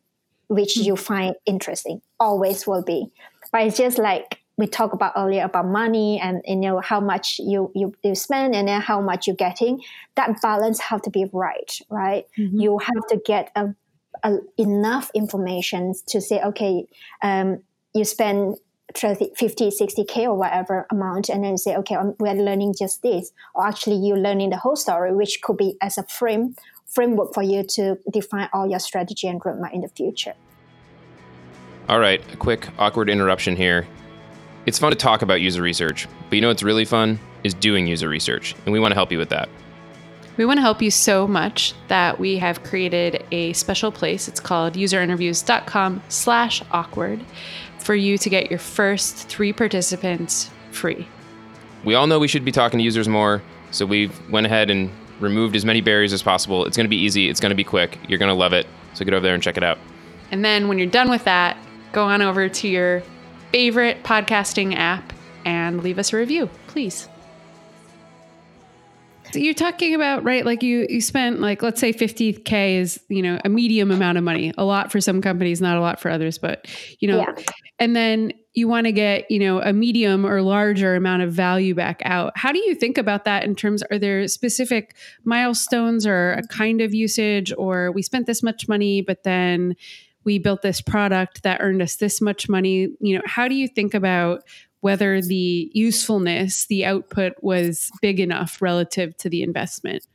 which 0.49 0.75
you 0.75 0.95
find 0.95 1.35
interesting 1.45 2.01
always 2.19 2.67
will 2.67 2.83
be. 2.83 3.11
But 3.51 3.67
it's 3.67 3.77
just 3.77 3.97
like 3.97 4.39
we 4.57 4.67
talked 4.67 4.93
about 4.93 5.13
earlier 5.15 5.45
about 5.45 5.67
money 5.67 6.19
and 6.19 6.41
you 6.45 6.57
know 6.57 6.81
how 6.81 6.99
much 6.99 7.39
you 7.39 7.71
you, 7.73 7.95
you 8.03 8.13
spend 8.13 8.53
and 8.53 8.67
then 8.67 8.81
how 8.81 8.99
much 8.99 9.25
you're 9.25 9.35
getting. 9.35 9.81
That 10.15 10.41
balance 10.41 10.79
have 10.81 11.01
to 11.03 11.09
be 11.09 11.25
right 11.31 11.79
right? 11.89 12.25
Mm-hmm. 12.37 12.59
you 12.59 12.77
have 12.79 13.07
to 13.07 13.21
get 13.25 13.51
a, 13.55 13.73
a, 14.23 14.37
enough 14.57 15.09
information 15.15 15.93
to 16.07 16.19
say 16.19 16.41
okay 16.41 16.85
um, 17.21 17.63
you 17.93 18.03
spend 18.03 18.57
30, 18.95 19.31
50 19.37 19.69
60k 19.69 20.17
or 20.23 20.33
whatever 20.33 20.87
amount 20.91 21.29
and 21.29 21.43
then 21.43 21.57
say 21.57 21.75
okay 21.77 21.95
we're 22.19 22.33
learning 22.33 22.73
just 22.77 23.01
this. 23.01 23.31
Or 23.55 23.65
actually 23.65 23.97
you're 23.97 24.17
learning 24.17 24.49
the 24.49 24.57
whole 24.57 24.75
story 24.75 25.15
which 25.15 25.41
could 25.41 25.57
be 25.57 25.77
as 25.81 25.97
a 25.97 26.03
frame 26.03 26.55
framework 26.89 27.33
for 27.33 27.43
you 27.43 27.63
to 27.63 27.97
define 28.11 28.49
all 28.53 28.69
your 28.69 28.79
strategy 28.79 29.27
and 29.27 29.41
roadmap 29.41 29.73
in 29.73 29.81
the 29.81 29.87
future. 29.89 30.33
All 31.87 31.99
right, 31.99 32.21
a 32.33 32.37
quick 32.37 32.69
awkward 32.77 33.09
interruption 33.09 33.55
here. 33.55 33.87
It's 34.65 34.77
fun 34.77 34.91
to 34.91 34.97
talk 34.97 35.21
about 35.21 35.41
user 35.41 35.61
research, 35.61 36.07
but 36.29 36.35
you 36.35 36.41
know 36.41 36.49
what's 36.49 36.63
really 36.63 36.85
fun 36.85 37.19
is 37.43 37.53
doing 37.53 37.87
user 37.87 38.07
research, 38.09 38.53
and 38.65 38.73
we 38.73 38.79
want 38.79 38.91
to 38.91 38.95
help 38.95 39.11
you 39.11 39.17
with 39.17 39.29
that. 39.29 39.49
We 40.37 40.45
want 40.45 40.57
to 40.57 40.61
help 40.61 40.81
you 40.81 40.91
so 40.91 41.27
much 41.27 41.73
that 41.87 42.19
we 42.19 42.37
have 42.37 42.63
created 42.63 43.25
a 43.31 43.51
special 43.53 43.91
place. 43.91 44.27
It's 44.27 44.39
called 44.39 44.75
userinterviews.com 44.75 46.01
slash 46.07 46.61
awkward 46.71 47.25
for 47.79 47.95
you 47.95 48.17
to 48.19 48.29
get 48.29 48.49
your 48.49 48.59
first 48.59 49.27
three 49.27 49.51
participants 49.51 50.49
free. 50.71 51.07
We 51.83 51.95
all 51.95 52.07
know 52.07 52.19
we 52.19 52.27
should 52.27 52.45
be 52.45 52.51
talking 52.51 52.77
to 52.77 52.83
users 52.83 53.07
more, 53.07 53.41
so 53.71 53.85
we 53.85 54.11
went 54.29 54.45
ahead 54.45 54.69
and 54.69 54.91
removed 55.19 55.55
as 55.55 55.65
many 55.65 55.81
barriers 55.81 56.13
as 56.13 56.23
possible. 56.23 56.65
It's 56.65 56.77
going 56.77 56.85
to 56.85 56.89
be 56.89 56.97
easy. 56.97 57.29
It's 57.29 57.39
going 57.39 57.51
to 57.51 57.55
be 57.55 57.63
quick. 57.63 57.97
You're 58.07 58.19
going 58.19 58.29
to 58.29 58.35
love 58.35 58.53
it. 58.53 58.67
So 58.93 59.05
get 59.05 59.13
over 59.13 59.23
there 59.23 59.33
and 59.33 59.43
check 59.43 59.57
it 59.57 59.63
out. 59.63 59.77
And 60.31 60.43
then 60.43 60.67
when 60.67 60.77
you're 60.77 60.87
done 60.87 61.09
with 61.09 61.23
that, 61.25 61.57
go 61.91 62.03
on 62.05 62.21
over 62.21 62.49
to 62.49 62.67
your 62.67 63.03
favorite 63.51 64.03
podcasting 64.03 64.75
app 64.75 65.13
and 65.45 65.83
leave 65.83 65.97
us 65.97 66.13
a 66.13 66.17
review, 66.17 66.49
please. 66.67 67.07
So 69.31 69.39
you're 69.39 69.53
talking 69.53 69.93
about 69.93 70.23
right 70.23 70.43
like 70.43 70.63
you 70.63 70.87
you 70.89 71.01
spent 71.01 71.39
like 71.39 71.61
let's 71.61 71.79
say 71.79 71.93
50k 71.93 72.79
is 72.79 72.99
you 73.09 73.21
know 73.21 73.39
a 73.45 73.49
medium 73.49 73.91
amount 73.91 74.17
of 74.17 74.23
money 74.23 74.51
a 74.57 74.65
lot 74.65 74.91
for 74.91 74.99
some 74.99 75.21
companies 75.21 75.61
not 75.61 75.77
a 75.77 75.81
lot 75.81 75.99
for 75.99 76.09
others 76.09 76.39
but 76.39 76.67
you 76.97 77.07
know 77.07 77.19
yeah. 77.19 77.43
and 77.77 77.95
then 77.95 78.33
you 78.59 78.67
want 78.67 78.85
to 78.85 78.91
get 78.91 79.29
you 79.31 79.39
know 79.39 79.61
a 79.61 79.73
medium 79.73 80.25
or 80.25 80.41
larger 80.41 80.95
amount 80.95 81.23
of 81.23 81.33
value 81.33 81.73
back 81.73 82.01
out. 82.05 82.33
How 82.35 82.51
do 82.51 82.59
you 82.59 82.75
think 82.75 82.97
about 82.97 83.25
that 83.25 83.43
in 83.43 83.55
terms 83.55 83.81
are 83.89 83.97
there 83.97 84.27
specific 84.27 84.95
milestones 85.23 86.05
or 86.05 86.33
a 86.33 86.47
kind 86.47 86.81
of 86.81 86.93
usage 86.93 87.51
or 87.57 87.91
we 87.91 88.01
spent 88.01 88.27
this 88.27 88.43
much 88.43 88.67
money 88.67 89.01
but 89.01 89.23
then 89.23 89.75
we 90.25 90.37
built 90.37 90.61
this 90.61 90.81
product 90.81 91.43
that 91.43 91.61
earned 91.61 91.81
us 91.81 91.95
this 91.95 92.21
much 92.21 92.49
money? 92.49 92.89
You 92.99 93.15
know 93.15 93.23
how 93.25 93.47
do 93.47 93.55
you 93.55 93.67
think 93.67 93.93
about 93.93 94.43
whether 94.81 95.21
the 95.21 95.71
usefulness 95.73 96.67
the 96.67 96.85
output 96.85 97.33
was 97.41 97.91
big 98.01 98.19
enough 98.19 98.61
relative 98.61 99.17
to 99.17 99.29
the 99.29 99.41
investment 99.41 100.05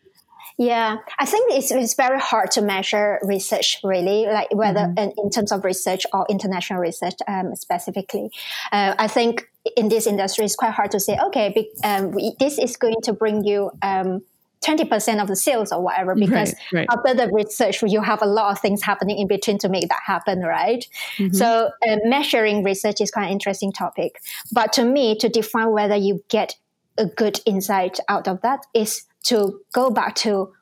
yeah, 0.56 0.99
I 1.18 1.26
think 1.26 1.52
it's, 1.52 1.73
it's 1.73 1.94
very 1.94 2.20
hard 2.20 2.52
to 2.52 2.62
measure 2.62 3.18
research 3.23 3.80
really, 3.82 4.26
like 4.26 4.54
whether 4.54 4.80
mm-hmm. 4.80 4.99
in, 4.99 5.12
in, 5.18 5.30
terms 5.30 5.50
of 5.50 5.64
research 5.64 6.02
or 6.12 6.26
international 6.30 6.80
research 6.80 7.14
um, 7.26 7.56
specifically. 7.56 8.30
Uh, 8.70 8.94
I 8.96 9.08
think 9.08 9.50
in 9.76 9.88
this 9.88 10.06
industry, 10.06 10.44
it's 10.44 10.54
quite 10.54 10.73
hard 10.73 10.92
to 10.92 11.00
say, 11.00 11.18
okay, 11.26 11.68
um, 11.82 12.12
we, 12.12 12.37
this 12.38 12.58
is 12.58 12.76
going 12.76 13.00
to 13.02 13.12
bring 13.12 13.44
you. 13.44 13.70
Um, 13.82 14.23
20% 14.64 15.20
of 15.20 15.28
the 15.28 15.37
sales 15.37 15.73
or 15.73 15.82
whatever 15.82 16.14
because 16.14 16.54
right, 16.73 16.87
right. 16.88 16.88
after 16.90 17.12
the 17.12 17.30
research 17.34 17.82
you 17.82 18.00
have 18.00 18.23
a 18.23 18.26
lot 18.26 18.50
of 18.50 18.58
things 18.58 18.82
happening 18.82 19.18
in 19.18 19.26
between 19.26 19.58
to 19.58 19.68
make 19.68 19.87
that 19.90 20.00
happen 20.06 20.40
right 20.40 20.87
mm-hmm. 21.18 21.34
so 21.34 21.70
uh, 21.87 21.96
measuring 22.04 22.64
research 22.64 22.99
is 23.02 23.11
quite 23.11 23.26
an 23.26 23.30
interesting 23.30 23.70
topic 23.70 24.23
but 24.52 24.73
to 24.73 24.82
me 24.82 25.14
to 25.18 25.28
define 25.28 25.70
whether 25.70 25.96
you 25.96 26.25
get 26.30 26.56
a 26.96 27.04
good 27.04 27.40
insight 27.44 27.99
out 28.08 28.26
of 28.26 28.40
that 28.40 28.61
is 28.73 29.04
to 29.25 29.61
go 29.73 29.90
back 29.90 30.14
to 30.16 30.52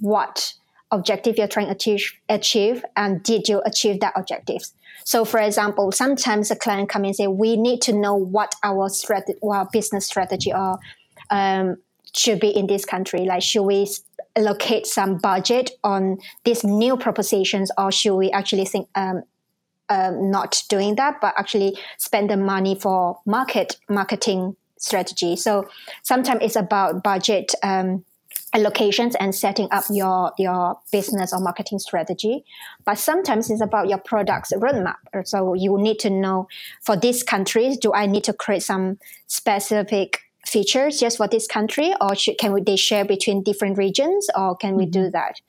what 0.00 0.54
objective 0.90 1.36
you're 1.36 1.48
trying 1.48 1.66
to 1.66 1.72
achieve, 1.72 2.12
achieve 2.28 2.84
and 2.96 3.22
did 3.22 3.48
you 3.48 3.60
achieve 3.64 4.00
that 4.00 4.12
objective. 4.16 4.62
So 5.04 5.24
for 5.24 5.40
example 5.40 5.92
sometimes 5.92 6.50
a 6.50 6.56
client 6.56 6.88
come 6.88 7.04
and 7.04 7.14
say 7.14 7.26
we 7.26 7.56
need 7.56 7.80
to 7.82 7.92
know 7.92 8.14
what 8.14 8.54
our 8.62 8.88
strategy 8.88 9.38
our 9.42 9.68
business 9.72 10.06
strategy 10.06 10.52
or 10.52 10.78
um, 11.30 11.76
should 12.14 12.40
be 12.40 12.48
in 12.48 12.66
this 12.66 12.84
country. 12.84 13.20
Like 13.24 13.42
should 13.42 13.64
we 13.64 13.86
allocate 14.36 14.86
some 14.86 15.18
budget 15.18 15.72
on 15.82 16.18
these 16.44 16.64
new 16.64 16.96
propositions, 16.96 17.70
or 17.76 17.90
should 17.90 18.16
we 18.16 18.30
actually 18.30 18.64
think 18.64 18.88
um, 18.94 19.22
um, 19.88 20.30
not 20.30 20.62
doing 20.68 20.94
that, 20.96 21.20
but 21.20 21.34
actually 21.36 21.76
spend 21.98 22.30
the 22.30 22.36
money 22.36 22.74
for 22.74 23.18
market 23.26 23.76
marketing 23.88 24.56
strategy? 24.78 25.36
So 25.36 25.68
sometimes 26.02 26.40
it's 26.42 26.56
about 26.56 27.02
budget 27.02 27.54
um, 27.62 28.04
allocations 28.54 29.14
and 29.20 29.34
setting 29.34 29.68
up 29.70 29.84
your 29.90 30.32
your 30.38 30.78
business 30.90 31.32
or 31.32 31.40
marketing 31.40 31.78
strategy. 31.78 32.44
But 32.84 32.98
sometimes 32.98 33.50
it's 33.50 33.60
about 33.60 33.88
your 33.88 33.98
product's 33.98 34.52
roadmap. 34.52 34.96
So 35.24 35.54
you 35.54 35.76
need 35.78 35.98
to 36.00 36.10
know 36.10 36.48
for 36.82 36.96
these 36.96 37.22
countries 37.22 37.76
do 37.76 37.92
i 37.92 38.06
need 38.06 38.24
to 38.24 38.32
create 38.32 38.62
some 38.62 38.98
specific 39.26 40.20
features 40.48 40.98
just 40.98 41.18
for 41.18 41.28
this 41.28 41.46
country? 41.46 41.92
Or 42.00 42.14
should, 42.14 42.38
can 42.38 42.52
we, 42.52 42.62
they 42.62 42.76
share 42.76 43.04
between 43.04 43.42
different 43.42 43.78
regions? 43.78 44.28
Or 44.34 44.56
can 44.56 44.76
we 44.76 44.86
do 44.86 45.00
mm-hmm. 45.00 45.10
that? 45.10 45.40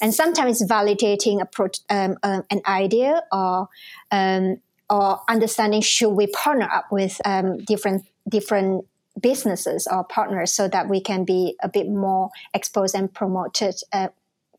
And 0.00 0.14
sometimes 0.14 0.62
validating 0.62 1.40
a 1.40 1.46
pro, 1.46 1.68
um, 1.90 2.16
um, 2.22 2.44
an 2.50 2.60
idea 2.66 3.22
or 3.32 3.68
um, 4.10 4.60
or 4.90 5.20
understanding 5.28 5.82
should 5.82 6.10
we 6.10 6.28
partner 6.28 6.68
up 6.72 6.86
with 6.90 7.20
um, 7.26 7.58
different 7.58 8.06
different 8.28 8.84
businesses 9.20 9.88
or 9.90 10.04
partners 10.04 10.52
so 10.52 10.68
that 10.68 10.88
we 10.88 11.00
can 11.00 11.24
be 11.24 11.56
a 11.62 11.68
bit 11.68 11.88
more 11.88 12.30
exposed 12.54 12.94
and 12.94 13.12
promoted 13.12 13.74
uh, 13.92 14.08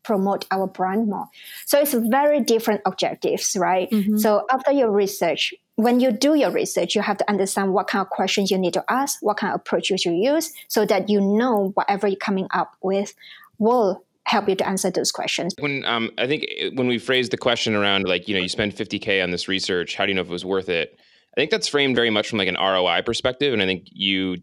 promote 0.02 0.46
our 0.50 0.66
brand 0.66 1.08
more 1.08 1.26
so 1.66 1.78
it's 1.78 1.92
very 1.92 2.40
different 2.40 2.80
objectives 2.86 3.54
right 3.58 3.90
mm-hmm. 3.90 4.16
so 4.16 4.46
after 4.50 4.72
your 4.72 4.90
research 4.90 5.52
when 5.76 6.00
you 6.00 6.10
do 6.10 6.34
your 6.34 6.50
research 6.50 6.94
you 6.94 7.02
have 7.02 7.18
to 7.18 7.28
understand 7.30 7.72
what 7.74 7.86
kind 7.86 8.00
of 8.00 8.08
questions 8.08 8.50
you 8.50 8.56
need 8.56 8.72
to 8.72 8.84
ask 8.88 9.18
what 9.20 9.36
kind 9.36 9.52
of 9.52 9.60
approach 9.60 9.90
you 9.90 9.98
should 9.98 10.16
use 10.16 10.52
so 10.68 10.86
that 10.86 11.10
you 11.10 11.20
know 11.20 11.70
whatever 11.74 12.08
you're 12.08 12.16
coming 12.16 12.48
up 12.52 12.76
with 12.82 13.14
will 13.58 14.02
help 14.30 14.48
you 14.48 14.54
to 14.54 14.66
answer 14.66 14.90
those 14.90 15.10
questions. 15.10 15.54
When 15.58 15.84
um, 15.84 16.10
I 16.16 16.26
think 16.26 16.46
uh, 16.62 16.70
when 16.74 16.86
we 16.86 16.98
phrased 16.98 17.32
the 17.32 17.36
question 17.36 17.74
around 17.74 18.06
like 18.06 18.28
you 18.28 18.34
know 18.34 18.40
you 18.40 18.48
spend 18.48 18.74
50k 18.74 19.22
on 19.22 19.32
this 19.32 19.48
research, 19.48 19.96
how 19.96 20.06
do 20.06 20.10
you 20.10 20.14
know 20.14 20.22
if 20.22 20.28
it 20.28 20.32
was 20.32 20.44
worth 20.44 20.68
it? 20.68 20.98
I 21.36 21.40
think 21.40 21.50
that's 21.50 21.68
framed 21.68 21.96
very 21.96 22.10
much 22.10 22.28
from 22.28 22.38
like 22.38 22.48
an 22.48 22.56
ROI 22.60 23.02
perspective, 23.02 23.52
and 23.52 23.62
I 23.62 23.66
think 23.66 23.86
you 23.90 24.38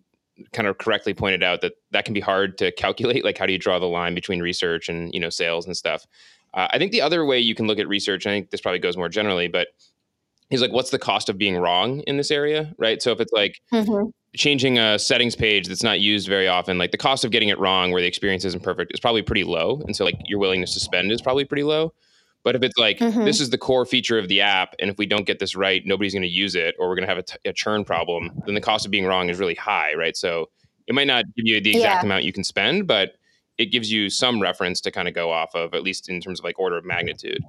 kind 0.53 0.67
of 0.67 0.77
correctly 0.77 1.13
pointed 1.13 1.44
out 1.44 1.62
that 1.62 1.74
that 1.91 2.06
can 2.06 2.13
be 2.13 2.20
hard 2.20 2.58
to 2.60 2.72
calculate. 2.72 3.25
Like, 3.25 3.38
how 3.38 3.46
do 3.46 3.53
you 3.53 3.60
draw 3.60 3.79
the 3.79 3.88
line 3.88 4.15
between 4.15 4.41
research 4.41 4.89
and 4.89 5.13
you 5.13 5.20
know 5.20 5.29
sales 5.29 5.65
and 5.65 5.75
stuff? 5.75 6.06
Uh, 6.53 6.67
I 6.72 6.77
think 6.77 6.91
the 6.91 7.01
other 7.01 7.25
way 7.25 7.39
you 7.39 7.56
can 7.56 7.67
look 7.67 7.79
at 7.79 7.88
research, 7.88 8.25
I 8.25 8.32
think 8.32 8.51
this 8.51 8.62
probably 8.62 8.79
goes 8.79 8.98
more 8.98 9.10
generally, 9.10 9.48
but 9.48 9.67
is 10.50 10.62
like, 10.62 10.72
what's 10.72 10.91
the 10.91 11.00
cost 11.00 11.29
of 11.29 11.38
being 11.38 11.58
wrong 11.58 12.00
in 12.01 12.17
this 12.17 12.32
area, 12.32 12.74
right? 12.77 13.01
So 13.01 13.12
if 13.12 13.20
it's 13.20 13.34
like 13.34 13.60
mm-hmm. 13.74 14.10
changing 14.36 14.79
a 14.79 14.98
settings 14.98 15.36
page 15.36 15.67
that's 15.67 15.84
not 15.84 16.00
used 16.00 16.27
very 16.27 16.48
often, 16.48 16.77
like 16.77 16.91
the 16.91 16.98
cost 16.98 17.25
of 17.25 17.32
getting 17.32 17.50
it 17.50 17.60
wrong 17.60 17.91
where 17.91 18.01
the 18.01 18.08
experience 18.08 18.46
isn't 18.46 18.63
perfect 18.63 18.94
is 18.94 19.00
probably 19.00 19.22
pretty 19.22 19.44
low, 19.44 19.82
and 19.86 19.96
so 19.96 20.06
like 20.06 20.17
your 20.25 20.39
willingness 20.39 20.74
to 20.74 20.79
spend 20.79 21.12
is 21.12 21.22
probably 21.22 21.46
pretty 21.46 21.63
low. 21.63 21.94
But 22.48 22.56
if 22.56 22.63
it's 22.63 22.77
like 22.77 23.00
mm-hmm. 23.00 23.25
this 23.25 23.42
is 23.42 23.50
the 23.50 23.58
core 23.58 23.86
feature 23.86 24.18
of 24.18 24.30
the 24.30 24.39
app, 24.39 24.74
and 24.80 24.89
if 24.89 24.98
we 24.98 25.06
don't 25.06 25.25
get 25.25 25.38
this 25.38 25.54
right, 25.54 25.86
nobody's 25.86 26.13
going 26.13 26.22
to 26.22 26.30
use 26.30 26.56
it, 26.56 26.75
or 26.80 26.88
we're 26.88 26.96
going 26.96 27.06
to 27.06 27.13
have 27.13 27.18
a, 27.18 27.24
t- 27.24 27.38
a 27.44 27.51
churn 27.51 27.84
problem, 27.84 28.42
then 28.46 28.56
the 28.56 28.62
cost 28.62 28.86
of 28.86 28.92
being 28.92 29.06
wrong 29.06 29.27
is 29.27 29.38
really 29.38 29.54
high, 29.54 29.94
right? 29.96 30.16
So 30.16 30.50
it 30.88 30.96
might 30.96 31.08
not 31.08 31.25
give 31.36 31.46
you 31.46 31.60
the 31.60 31.72
exact 31.72 32.04
yeah. 32.04 32.06
amount 32.06 32.24
you 32.24 32.32
can 32.32 32.46
spend, 32.46 32.88
but 32.88 33.16
it 33.58 33.66
gives 33.66 33.92
you 33.92 34.10
some 34.10 34.42
reference 34.42 34.80
to 34.80 34.92
kind 34.92 35.10
of 35.10 35.13
go 35.13 35.30
off 35.30 35.56
of, 35.56 35.74
at 35.74 35.84
least 35.84 36.08
in 36.08 36.22
terms 36.22 36.39
of 36.39 36.46
like 36.46 36.58
order 36.58 36.77
of 36.77 36.86
magnitude. 36.86 37.44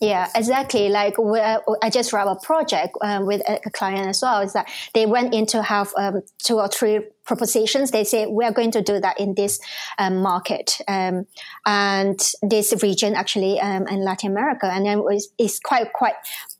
Yeah, 0.00 0.28
exactly. 0.34 0.88
Like 0.88 1.18
uh, 1.18 1.58
I 1.82 1.90
just 1.90 2.12
wrote 2.12 2.28
a 2.28 2.36
project 2.36 2.96
um, 3.02 3.26
with 3.26 3.42
a 3.48 3.70
client 3.70 4.06
as 4.06 4.22
well. 4.22 4.40
Is 4.42 4.52
that 4.52 4.68
they 4.94 5.06
went 5.06 5.34
in 5.34 5.44
to 5.46 5.62
have 5.62 5.92
um, 5.96 6.22
two 6.38 6.58
or 6.58 6.68
three 6.68 7.00
propositions. 7.24 7.90
They 7.90 8.04
say 8.04 8.26
we 8.26 8.44
are 8.44 8.52
going 8.52 8.70
to 8.72 8.82
do 8.82 9.00
that 9.00 9.18
in 9.18 9.34
this 9.34 9.58
um, 9.98 10.18
market 10.18 10.78
um, 10.86 11.26
and 11.66 12.18
this 12.42 12.72
region, 12.80 13.14
actually, 13.14 13.58
um, 13.58 13.88
in 13.88 14.04
Latin 14.04 14.30
America. 14.30 14.66
And 14.66 14.86
then 14.86 15.02
it's, 15.08 15.28
it's 15.36 15.58
quite 15.58 15.92
quite. 15.92 16.14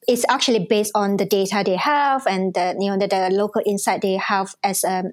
It's 0.09 0.25
actually 0.29 0.67
based 0.69 0.93
on 0.97 1.17
the 1.17 1.25
data 1.25 1.63
they 1.65 1.77
have 1.77 2.27
and 2.27 2.55
the, 2.55 2.77
you 2.81 2.91
know 2.91 2.99
the, 2.99 3.07
the 3.07 3.31
local 3.31 3.63
insight 3.65 4.03
they 4.03 4.17
have 4.17 4.57
as 4.65 4.83
um, 4.83 5.13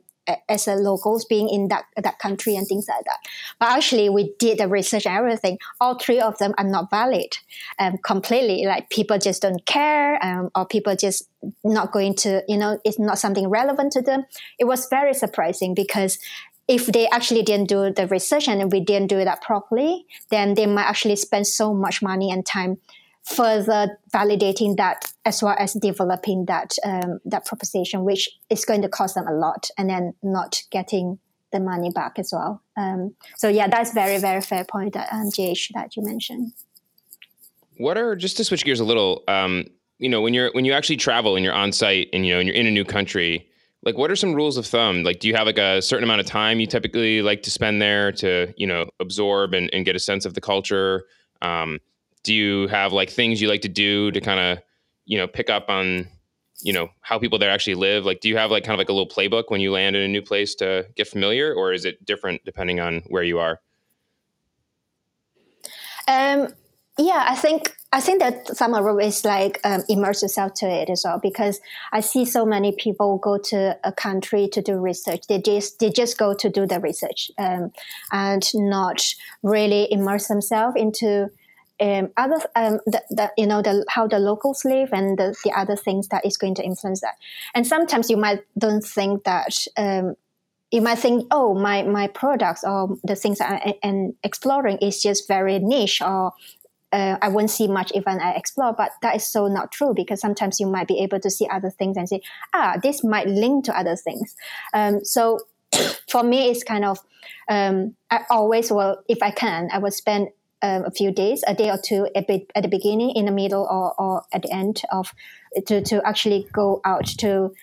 as 0.50 0.67
a 0.67 0.75
locals 0.75 1.25
being 1.25 1.50
in 1.50 1.67
that 1.70 1.86
that 2.01 2.20
country 2.20 2.55
and 2.55 2.67
things 2.67 2.88
like 2.88 3.03
that. 3.05 3.20
But 3.60 3.70
actually, 3.70 4.10
we 4.10 4.34
did 4.39 4.58
the 4.58 4.67
research 4.67 5.05
and 5.05 5.17
everything. 5.17 5.58
All 5.79 5.98
three 5.98 6.20
of 6.20 6.38
them 6.38 6.53
are 6.58 6.63
not 6.63 6.89
valid 6.89 7.38
um, 7.79 7.98
completely. 8.03 8.65
Like 8.65 8.89
people 8.89 9.17
just 9.17 9.41
don't 9.41 9.65
care, 9.65 10.24
um, 10.24 10.50
or 10.55 10.65
people 10.65 10.96
just 10.96 11.29
not 11.63 11.91
going 11.91 12.15
to, 12.15 12.44
you 12.48 12.58
know, 12.58 12.79
it's 12.84 13.00
not 13.00 13.20
something 13.20 13.50
relevant 13.50 13.92
to 13.94 14.01
them. 14.01 14.25
It 14.59 14.66
was 14.66 14.88
very 14.90 15.14
surprising 15.14 15.74
because 15.74 16.20
if 16.68 16.88
they 16.88 17.07
actually 17.09 17.44
didn't 17.44 17.70
do 17.70 17.92
the 17.92 18.07
research 18.07 18.48
and 18.48 18.72
we 18.72 18.79
didn't 18.79 19.07
do 19.07 19.24
that 19.24 19.42
properly, 19.42 20.05
then 20.31 20.55
they 20.55 20.66
might 20.66 20.85
actually 20.85 21.16
spend 21.16 21.46
so 21.46 21.74
much 21.74 22.01
money 22.01 22.31
and 22.31 22.46
time 22.46 22.77
further 23.25 23.98
validating 24.14 24.77
that 24.77 25.11
as 25.25 25.42
well 25.42 25.55
as 25.57 25.74
developing 25.74 26.46
that 26.46 26.75
um, 26.83 27.20
that 27.25 27.46
proposition, 27.46 28.03
which 28.03 28.29
is 28.50 28.66
going 28.66 28.81
to 28.81 28.90
cost 28.90 29.16
them 29.16 29.27
a 29.27 29.33
lot, 29.33 29.70
and 29.77 29.90
then 29.90 30.14
not 30.24 30.61
getting 30.72 31.20
the 31.51 31.59
money 31.59 31.90
back 31.90 32.20
as 32.20 32.29
well. 32.31 32.61
Um, 32.77 33.16
so 33.38 33.48
yeah, 33.48 33.68
that's 33.68 33.94
very 33.94 34.20
very 34.20 34.42
fair 34.42 34.64
point 34.64 34.94
that 34.94 35.11
um, 35.11 35.29
JH 35.29 35.70
that 35.74 35.96
you 35.96 36.03
mentioned. 36.03 36.53
What 37.77 37.98
are 37.98 38.16
just 38.16 38.38
to 38.38 38.44
switch 38.44 38.64
gears 38.64 38.79
a 38.79 38.85
little? 38.85 39.24
Um, 39.27 39.66
you 39.98 40.07
know, 40.07 40.22
when 40.22 40.33
you're 40.33 40.51
when 40.51 40.66
you 40.66 40.74
actually 40.74 40.98
travel 40.98 41.35
and 41.35 41.44
you're 41.44 41.53
on 41.53 41.72
site 41.72 42.09
and 42.14 42.25
you 42.25 42.33
know 42.33 42.40
and 42.40 42.48
you're 42.48 42.55
in 42.55 42.68
a 42.68 42.72
new 42.72 42.85
country, 42.85 43.50
like 43.83 43.98
what 43.98 44.11
are 44.11 44.16
some 44.16 44.33
rules 44.33 44.57
of 44.57 44.68
thumb? 44.68 45.03
Like, 45.03 45.20
do 45.20 45.27
you 45.27 45.35
have 45.35 45.48
like 45.48 45.57
a 45.57 45.81
certain 45.81 46.03
amount 46.03 46.22
of 46.22 46.27
time 46.27 46.59
you 46.59 46.68
typically 46.68 47.22
like 47.22 47.42
to 47.44 47.51
spend 47.51 47.81
there 47.81 48.11
to 48.14 48.53
you 48.55 48.68
know 48.68 48.88
absorb 49.00 49.53
and, 49.55 49.70
and 49.74 49.83
get 49.83 49.96
a 49.96 50.00
sense 50.00 50.25
of 50.25 50.35
the 50.35 50.42
culture? 50.42 51.05
Um, 51.42 51.79
do 52.25 52.33
you 52.33 52.68
have 52.68 52.92
like 52.92 53.09
things 53.09 53.42
you 53.42 53.48
like 53.48 53.61
to 53.61 53.70
do 53.70 54.11
to 54.11 54.20
kind 54.20 54.40
of 54.40 54.64
you 55.05 55.18
know 55.18 55.27
pick 55.27 55.50
up 55.50 55.70
on 55.70 56.07
you 56.61 56.74
know 56.74 56.90
how 57.01 57.20
people 57.20 57.40
there 57.40 57.51
actually 57.51 57.75
live? 57.75 58.05
Like 58.05 58.20
do 58.20 58.27
you 58.27 58.38
have 58.38 58.51
like 58.51 58.64
kind 58.64 58.74
of 58.74 58.79
like 58.79 58.90
a 58.90 58.94
little 58.94 59.07
playbook 59.07 59.46
when 59.50 59.61
you 59.61 59.72
land 59.72 59.96
in 59.96 60.01
a 60.01 60.07
new 60.07 60.22
place 60.22 60.55
to 60.55 60.88
get 60.96 61.07
familiar 61.07 61.53
or 61.53 61.72
is 61.72 61.85
it 61.85 62.03
different 62.05 62.44
depending 62.44 62.79
on 62.79 63.03
where 63.07 63.24
you 63.24 63.40
are? 63.40 63.61
Um 66.07 66.50
yeah 66.98 67.25
i 67.27 67.35
think 67.35 67.75
i 67.92 68.00
think 68.00 68.22
that 68.22 68.48
some 68.48 68.74
Summer 68.74 69.01
is 69.01 69.25
like 69.25 69.59
um, 69.64 69.83
immerse 69.90 70.22
yourself 70.22 70.53
to 70.53 70.66
it 70.66 70.90
as 70.90 71.03
well 71.03 71.20
because 71.22 71.59
i 71.92 72.00
see 72.00 72.24
so 72.24 72.46
many 72.46 72.72
people 72.72 73.18
go 73.18 73.38
to 73.38 73.77
a 73.83 73.92
country 73.92 74.48
to 74.53 74.61
do 74.61 74.77
research. 74.77 75.22
They 75.27 75.42
just 75.42 75.79
they 75.79 75.90
just 75.90 76.18
go 76.18 76.33
to 76.33 76.50
do 76.50 76.66
the 76.66 76.79
research 76.79 77.31
um, 77.38 77.72
and 78.11 78.44
not 78.53 79.03
really 79.44 79.92
immerse 79.92 80.27
themselves 80.27 80.75
into 80.77 81.29
um, 81.81 82.09
other 82.16 82.38
um, 82.55 82.79
you 83.38 83.46
know 83.46 83.61
the 83.61 83.85
how 83.90 84.07
the 84.07 84.20
locals 84.20 84.64
live 84.64 84.90
and 84.94 85.18
the, 85.18 85.35
the 85.44 85.51
other 85.51 85.75
things 85.75 86.07
that 86.09 86.25
is 86.25 86.38
going 86.38 86.55
to 86.55 86.64
influence 86.64 87.01
that 87.01 87.16
and 87.53 87.68
sometimes 87.68 88.09
you 88.09 88.18
might 88.18 88.42
don't 88.57 88.83
think 88.83 89.24
that 89.25 89.68
um, 89.77 90.16
you 90.72 90.81
might 90.81 91.00
think 91.00 91.27
oh 91.31 91.53
my 91.53 91.83
my 91.83 92.07
products 92.07 92.64
or 92.64 92.98
the 93.03 93.16
things 93.16 93.42
I 93.42 93.75
am 93.83 94.14
exploring 94.24 94.77
is 94.77 95.01
just 95.01 95.27
very 95.27 95.59
niche 95.59 96.01
or 96.01 96.33
uh, 96.92 97.18
I 97.22 97.27
won't 97.27 97.50
see 97.50 97.68
much 97.68 97.92
even 97.94 98.22
I 98.22 98.31
explore, 98.35 98.72
but 98.72 98.92
that 99.01 99.18
is 99.18 99.27
so 99.27 99.48
not 99.48 99.74
true 99.74 99.94
because 99.94 100.22
sometimes 100.22 100.61
you 100.61 100.68
might 100.68 100.88
be 100.88 101.00
able 101.00 101.20
to 101.20 101.29
see 101.29 101.46
other 101.51 101.70
things 101.70 101.98
and 101.98 102.07
say, 102.07 102.22
ah, 102.53 102.77
this 102.81 103.03
might 103.03 103.27
link 103.27 103.66
to 103.66 103.77
other 103.77 103.98
things. 103.98 104.33
Um, 104.74 105.03
so 105.03 105.40
for 106.09 106.24
me, 106.24 106.50
it's 106.50 106.64
kind 106.64 106.85
of 106.85 107.00
um, 107.50 107.96
I 108.09 108.22
always 108.29 108.72
will, 108.72 108.98
if 109.09 109.22
I 109.22 109.31
can, 109.31 109.70
I 109.74 109.79
will 109.79 109.92
spend 109.92 110.29
um, 110.66 110.84
a 110.86 110.92
few 110.92 111.12
days, 111.12 111.44
a 111.48 111.54
day 111.54 111.70
or 111.70 111.78
two 111.78 112.08
at, 112.16 112.30
at 112.30 112.64
the 112.64 112.68
beginning, 112.68 113.12
in 113.12 113.25
the 113.25 113.32
middle, 113.32 113.68
or, 113.70 113.94
or 114.01 114.24
at 114.34 114.42
the 114.42 114.51
end 114.51 114.82
of 114.92 115.14
to, 115.68 115.82
to 115.82 116.01
actually 116.06 116.48
go 116.51 116.82
out 116.84 117.06
to 117.06 117.54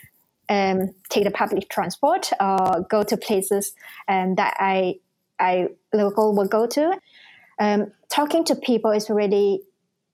um, 0.48 0.94
take 1.08 1.24
the 1.24 1.30
public 1.30 1.68
transport 1.68 2.30
or 2.40 2.86
go 2.88 3.02
to 3.02 3.16
places 3.16 3.74
um, 4.08 4.36
that 4.36 4.54
I 4.58 4.96
I 5.40 5.68
local 5.92 6.34
will 6.36 6.46
go 6.46 6.66
to. 6.66 6.98
Um, 7.58 7.92
talking 8.08 8.44
to 8.44 8.54
people 8.54 8.92
is 8.92 9.10
really 9.10 9.62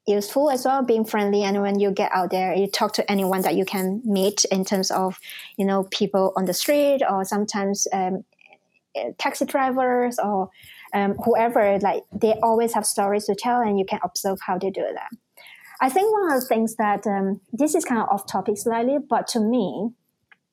useful 0.06 0.50
as 0.50 0.64
well 0.64 0.82
being 0.82 1.04
friendly 1.04 1.42
and 1.42 1.60
when 1.60 1.78
you 1.78 1.90
get 1.90 2.10
out 2.14 2.30
there 2.30 2.54
you 2.54 2.66
talk 2.66 2.94
to 2.94 3.10
anyone 3.10 3.42
that 3.42 3.56
you 3.56 3.64
can 3.66 4.00
meet 4.06 4.46
in 4.46 4.64
terms 4.64 4.90
of 4.90 5.18
you 5.58 5.66
know 5.66 5.84
people 5.90 6.32
on 6.34 6.46
the 6.46 6.54
street 6.54 7.02
or 7.08 7.26
sometimes 7.26 7.86
um, 7.92 8.24
taxi 9.18 9.44
drivers 9.44 10.18
or 10.18 10.48
um, 10.94 11.14
whoever, 11.24 11.78
like 11.78 12.02
they 12.12 12.34
always 12.42 12.74
have 12.74 12.86
stories 12.86 13.26
to 13.26 13.34
tell, 13.34 13.60
and 13.60 13.78
you 13.78 13.84
can 13.84 14.00
observe 14.02 14.38
how 14.46 14.58
they 14.58 14.70
do 14.70 14.84
that. 14.94 15.10
I 15.80 15.88
think 15.88 16.12
one 16.12 16.32
of 16.32 16.40
the 16.40 16.46
things 16.46 16.76
that 16.76 17.06
um, 17.06 17.40
this 17.52 17.74
is 17.74 17.84
kind 17.84 18.00
of 18.00 18.08
off 18.08 18.26
topic 18.26 18.58
slightly, 18.58 18.98
but 18.98 19.26
to 19.28 19.40
me, 19.40 19.90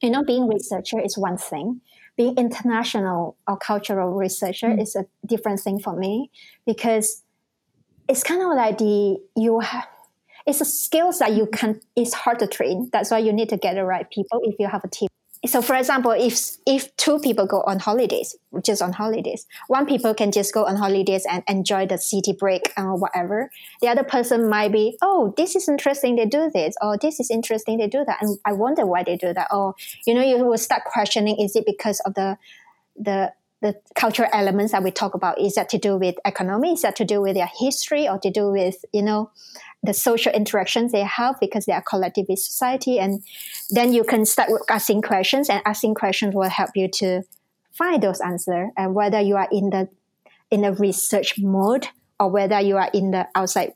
you 0.02 0.10
know, 0.10 0.24
being 0.24 0.48
researcher 0.48 1.00
is 1.00 1.18
one 1.18 1.38
thing. 1.38 1.82
Being 2.16 2.38
international 2.38 3.36
or 3.48 3.58
cultural 3.58 4.14
researcher 4.14 4.68
mm. 4.68 4.82
is 4.82 4.96
a 4.96 5.06
different 5.26 5.60
thing 5.60 5.80
for 5.80 5.96
me 5.96 6.32
because 6.66 7.24
it's 8.08 8.24
kind 8.24 8.42
of 8.42 8.50
like 8.50 8.78
the 8.78 9.18
you 9.36 9.60
have 9.60 9.88
it's 10.46 10.62
a 10.62 10.66
skills 10.66 11.20
that 11.20 11.34
you 11.34 11.48
can 11.48 11.82
it's 11.96 12.14
hard 12.14 12.40
to 12.40 12.48
train. 12.48 12.90
That's 12.94 13.12
why 13.12 13.18
you 13.18 13.34
need 13.34 13.50
to 13.50 13.58
get 13.58 13.76
the 13.76 13.84
right 13.84 14.10
people 14.10 14.42
if 14.44 14.56
you 14.60 14.68
have 14.68 14.84
a 14.84 14.88
team 14.88 15.10
so 15.46 15.62
for 15.62 15.76
example 15.76 16.12
if 16.12 16.58
if 16.66 16.96
two 16.98 17.20
people 17.20 17.46
go 17.46 17.62
on 17.64 17.80
holidays 17.80 18.36
just 18.64 18.82
on 18.82 18.94
holidays 18.94 19.46
one 19.68 19.86
people 19.86 20.14
can 20.14 20.32
just 20.32 20.54
go 20.54 20.66
on 20.66 20.76
holidays 20.76 21.26
and 21.30 21.44
enjoy 21.48 21.86
the 21.86 21.98
city 21.98 22.34
break 22.34 22.72
or 22.78 22.96
whatever. 22.96 23.50
The 23.82 23.88
other 23.88 24.04
person 24.04 24.50
might 24.50 24.72
be 24.72 24.98
oh 25.02 25.34
this 25.38 25.56
is 25.56 25.68
interesting 25.68 26.16
they 26.16 26.26
do 26.26 26.50
this 26.54 26.76
or 26.82 26.98
this 26.98 27.20
is 27.20 27.30
interesting 27.30 27.78
they 27.78 27.88
do 27.88 28.04
that 28.06 28.22
and 28.22 28.38
i 28.46 28.54
wonder 28.54 28.86
why 28.86 29.04
they 29.04 29.18
do 29.18 29.34
that. 29.34 29.48
Or 29.52 29.76
you 30.06 30.14
know 30.14 30.22
you 30.22 30.44
will 30.46 30.58
start 30.58 30.84
questioning 30.86 31.40
is 31.40 31.56
it 31.56 31.66
because 31.66 32.00
of 32.02 32.14
the 32.14 32.38
the 32.96 33.34
the 33.62 33.76
cultural 33.96 34.30
elements 34.32 34.74
that 34.74 34.84
we 34.84 34.92
talk 34.92 35.16
about? 35.16 35.40
Is 35.40 35.56
that 35.56 35.70
to 35.70 35.78
do 35.78 35.98
with 35.98 36.16
economy? 36.26 36.74
Is 36.74 36.84
that 36.84 36.96
to 36.98 37.06
do 37.06 37.22
with 37.22 37.36
their 37.36 37.50
history? 37.60 38.08
Or 38.08 38.20
to 38.20 38.30
do 38.30 38.52
with 38.52 38.84
you 38.94 39.02
know 39.02 39.32
the 39.86 39.94
social 39.94 40.32
interactions 40.34 40.92
they 40.92 41.04
have 41.04 41.36
because 41.40 41.66
they 41.66 41.74
are 41.74 41.84
collectivist 41.88 42.46
society 42.46 43.00
and 43.00 43.24
then 43.70 43.94
you 43.94 44.04
can 44.04 44.26
start 44.26 44.50
asking 44.70 45.02
questions 45.02 45.50
and 45.50 45.62
asking 45.66 45.94
questions 45.94 46.34
will 46.36 46.50
help 46.50 46.72
you 46.76 46.88
to 46.88 47.22
find 47.72 48.02
those 48.02 48.22
answers 48.22 48.70
and 48.78 48.96
whether 48.96 49.20
you 49.20 49.36
are 49.36 49.50
in 49.52 49.70
the 49.70 49.88
in 50.52 50.64
a 50.64 50.72
research 50.74 51.36
mode 51.38 51.88
or 52.20 52.30
whether 52.30 52.60
you 52.60 52.78
are 52.78 52.90
in 52.94 53.12
the 53.12 53.28
outside 53.36 53.74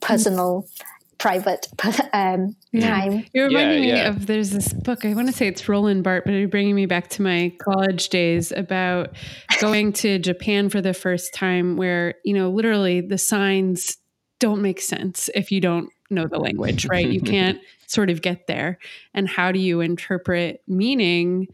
personal 0.00 0.62
mm. 0.62 0.82
private 1.18 1.66
um, 2.12 2.54
yeah. 2.72 2.88
time. 2.88 3.26
You're 3.32 3.48
reminding 3.48 3.84
yeah, 3.84 3.96
yeah. 3.96 4.10
me 4.10 4.16
of 4.16 4.26
there's 4.26 4.50
this 4.50 4.72
book. 4.72 5.04
I 5.04 5.14
want 5.14 5.28
to 5.28 5.32
say 5.32 5.48
it's 5.48 5.68
Roland 5.68 6.04
Barthes, 6.04 6.24
but 6.26 6.32
you're 6.32 6.48
bringing 6.48 6.74
me 6.74 6.86
back 6.86 7.08
to 7.10 7.22
my 7.22 7.52
college 7.60 8.08
days 8.08 8.52
about 8.52 9.16
going 9.60 9.92
to 9.94 10.18
Japan 10.18 10.68
for 10.68 10.80
the 10.80 10.94
first 10.94 11.34
time, 11.34 11.76
where 11.76 12.14
you 12.24 12.34
know 12.34 12.50
literally 12.50 13.00
the 13.00 13.18
signs 13.18 13.96
don't 14.38 14.62
make 14.62 14.80
sense 14.80 15.30
if 15.34 15.50
you 15.50 15.60
don't 15.60 15.90
know 16.10 16.26
the 16.26 16.38
language, 16.38 16.86
right? 16.86 17.08
you 17.08 17.20
can't 17.32 17.60
sort 17.86 18.10
of 18.10 18.22
get 18.22 18.46
there. 18.46 18.78
And 19.14 19.28
how 19.28 19.52
do 19.52 19.58
you 19.58 19.80
interpret 19.80 20.62
meaning, 20.66 21.48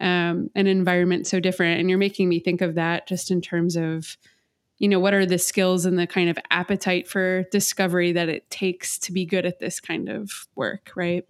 um, 0.00 0.50
an 0.54 0.66
environment 0.66 1.26
so 1.26 1.40
different? 1.40 1.80
And 1.80 1.88
you're 1.88 1.98
making 1.98 2.28
me 2.28 2.40
think 2.40 2.60
of 2.60 2.74
that 2.74 3.08
just 3.08 3.30
in 3.30 3.40
terms 3.40 3.76
of, 3.76 4.16
you 4.78 4.88
know, 4.88 5.00
what 5.00 5.14
are 5.14 5.26
the 5.26 5.38
skills 5.38 5.84
and 5.84 5.98
the 5.98 6.06
kind 6.06 6.30
of 6.30 6.38
appetite 6.50 7.08
for 7.08 7.44
discovery 7.50 8.12
that 8.12 8.28
it 8.28 8.48
takes 8.50 8.98
to 9.00 9.12
be 9.12 9.24
good 9.24 9.46
at 9.46 9.58
this 9.58 9.80
kind 9.80 10.08
of 10.08 10.48
work, 10.54 10.92
right? 10.94 11.24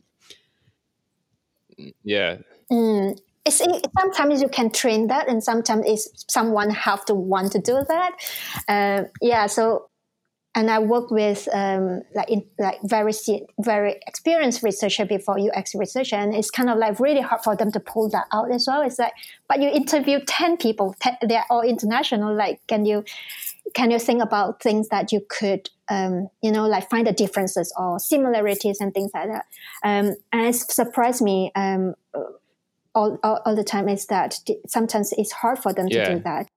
Yeah. 2.03 2.39
Mm, 2.71 3.19
it's, 3.47 3.61
it, 3.61 3.87
sometimes 3.99 4.43
you 4.43 4.49
can 4.49 4.71
train 4.71 5.07
that, 5.07 5.29
and 5.29 5.43
sometimes 5.43 5.85
it's 5.87 6.25
someone 6.29 6.71
have 6.71 7.05
to 7.07 7.15
want 7.15 7.53
to 7.53 7.59
do 7.59 7.83
that. 7.89 8.13
Uh, 8.69 9.05
yeah, 9.23 9.47
so 9.47 9.89
and 10.59 10.73
I 10.73 10.81
work 10.81 11.13
with 11.13 11.49
um, 11.55 12.03
like 12.17 12.29
in, 12.29 12.45
like 12.59 12.81
very 12.83 13.13
very 13.61 14.01
experienced 14.09 14.65
researcher 14.65 15.07
before 15.07 15.39
UX 15.39 15.73
researcher, 15.77 16.17
and 16.17 16.35
it's 16.35 16.51
kind 16.51 16.69
of 16.69 16.79
like 16.79 16.99
really 16.99 17.21
hard 17.21 17.43
for 17.45 17.55
them 17.55 17.71
to 17.71 17.79
pull 17.79 18.11
that 18.11 18.27
out 18.33 18.51
as 18.51 18.67
well. 18.67 18.83
It's 18.83 18.99
like, 18.99 19.13
but 19.49 19.63
you 19.63 19.69
interview 19.69 20.19
ten 20.27 20.57
people, 20.57 20.97
ten, 20.99 21.17
they're 21.23 21.45
all 21.49 21.63
international. 21.63 22.35
Like, 22.35 22.61
can 22.67 22.85
you 22.85 23.05
can 23.73 23.93
you 23.93 24.01
think 24.01 24.21
about 24.21 24.61
things 24.61 24.89
that 24.89 25.13
you 25.13 25.25
could 25.29 25.71
um, 25.89 26.29
you 26.43 26.51
know 26.51 26.67
like 26.67 26.91
find 26.91 27.07
the 27.07 27.13
differences 27.13 27.73
or 27.79 28.01
similarities 28.01 28.81
and 28.81 28.93
things 28.93 29.13
like 29.15 29.29
that? 29.31 29.45
Um, 29.85 30.17
and 30.33 30.49
it 30.49 30.57
surprised 30.57 31.23
me. 31.23 31.53
Um, 31.55 31.95
all, 32.95 33.17
all, 33.23 33.41
all, 33.45 33.55
the 33.55 33.63
time 33.63 33.89
is 33.89 34.07
that 34.07 34.35
sometimes 34.67 35.13
it's 35.17 35.31
hard 35.31 35.59
for 35.61 35.73
them 35.73 35.87
yeah. 35.89 36.09
to 36.09 36.15
do 36.17 36.23
that. 36.25 36.49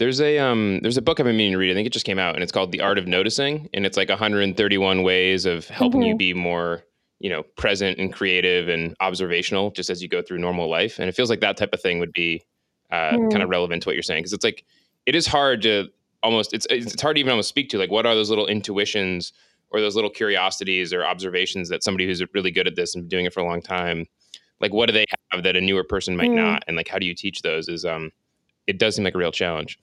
There's 0.00 0.18
a 0.18 0.38
um 0.38 0.80
there's 0.80 0.96
a 0.96 1.02
book 1.02 1.20
I've 1.20 1.26
been 1.26 1.36
meaning 1.36 1.52
to 1.52 1.58
read. 1.58 1.70
I 1.70 1.74
think 1.74 1.86
it 1.86 1.92
just 1.92 2.06
came 2.06 2.18
out, 2.18 2.34
and 2.34 2.42
it's 2.42 2.50
called 2.50 2.72
The 2.72 2.80
Art 2.80 2.96
of 2.96 3.06
Noticing, 3.06 3.68
and 3.74 3.84
it's 3.84 3.98
like 3.98 4.08
131 4.08 5.02
ways 5.02 5.44
of 5.44 5.68
helping 5.68 6.00
mm-hmm. 6.00 6.08
you 6.08 6.16
be 6.16 6.32
more 6.32 6.82
you 7.18 7.28
know 7.28 7.42
present 7.58 7.98
and 7.98 8.10
creative 8.10 8.68
and 8.68 8.96
observational 9.00 9.70
just 9.72 9.90
as 9.90 10.02
you 10.02 10.08
go 10.08 10.22
through 10.22 10.38
normal 10.38 10.70
life. 10.70 10.98
And 10.98 11.10
it 11.10 11.14
feels 11.14 11.28
like 11.28 11.40
that 11.40 11.58
type 11.58 11.74
of 11.74 11.82
thing 11.82 11.98
would 11.98 12.14
be 12.14 12.42
uh, 12.90 13.12
mm. 13.12 13.30
kind 13.30 13.42
of 13.42 13.50
relevant 13.50 13.82
to 13.82 13.90
what 13.90 13.94
you're 13.94 14.02
saying 14.02 14.22
because 14.22 14.32
it's 14.32 14.42
like 14.42 14.64
it 15.04 15.14
is 15.14 15.26
hard 15.26 15.60
to 15.62 15.88
almost 16.22 16.54
it's 16.54 16.66
it's 16.70 17.02
hard 17.02 17.16
to 17.16 17.20
even 17.20 17.30
almost 17.30 17.50
speak 17.50 17.68
to 17.68 17.76
like 17.76 17.90
what 17.90 18.06
are 18.06 18.14
those 18.14 18.30
little 18.30 18.46
intuitions 18.46 19.34
or 19.70 19.82
those 19.82 19.96
little 19.96 20.10
curiosities 20.10 20.94
or 20.94 21.04
observations 21.04 21.68
that 21.68 21.84
somebody 21.84 22.06
who's 22.06 22.22
really 22.32 22.50
good 22.50 22.66
at 22.66 22.74
this 22.74 22.94
and 22.94 23.10
doing 23.10 23.26
it 23.26 23.34
for 23.34 23.40
a 23.40 23.44
long 23.44 23.60
time 23.60 24.06
like 24.60 24.72
what 24.72 24.86
do 24.86 24.94
they 24.94 25.04
have 25.30 25.42
that 25.42 25.56
a 25.56 25.60
newer 25.60 25.84
person 25.84 26.16
might 26.16 26.30
mm. 26.30 26.36
not 26.36 26.64
and 26.66 26.76
like 26.76 26.88
how 26.88 26.98
do 26.98 27.04
you 27.04 27.14
teach 27.14 27.42
those 27.42 27.68
is 27.68 27.84
um 27.84 28.10
it 28.70 28.78
does 28.78 28.96
seem 28.96 29.04
like 29.04 29.14
a 29.14 29.18
real 29.18 29.32
challenge. 29.32 29.78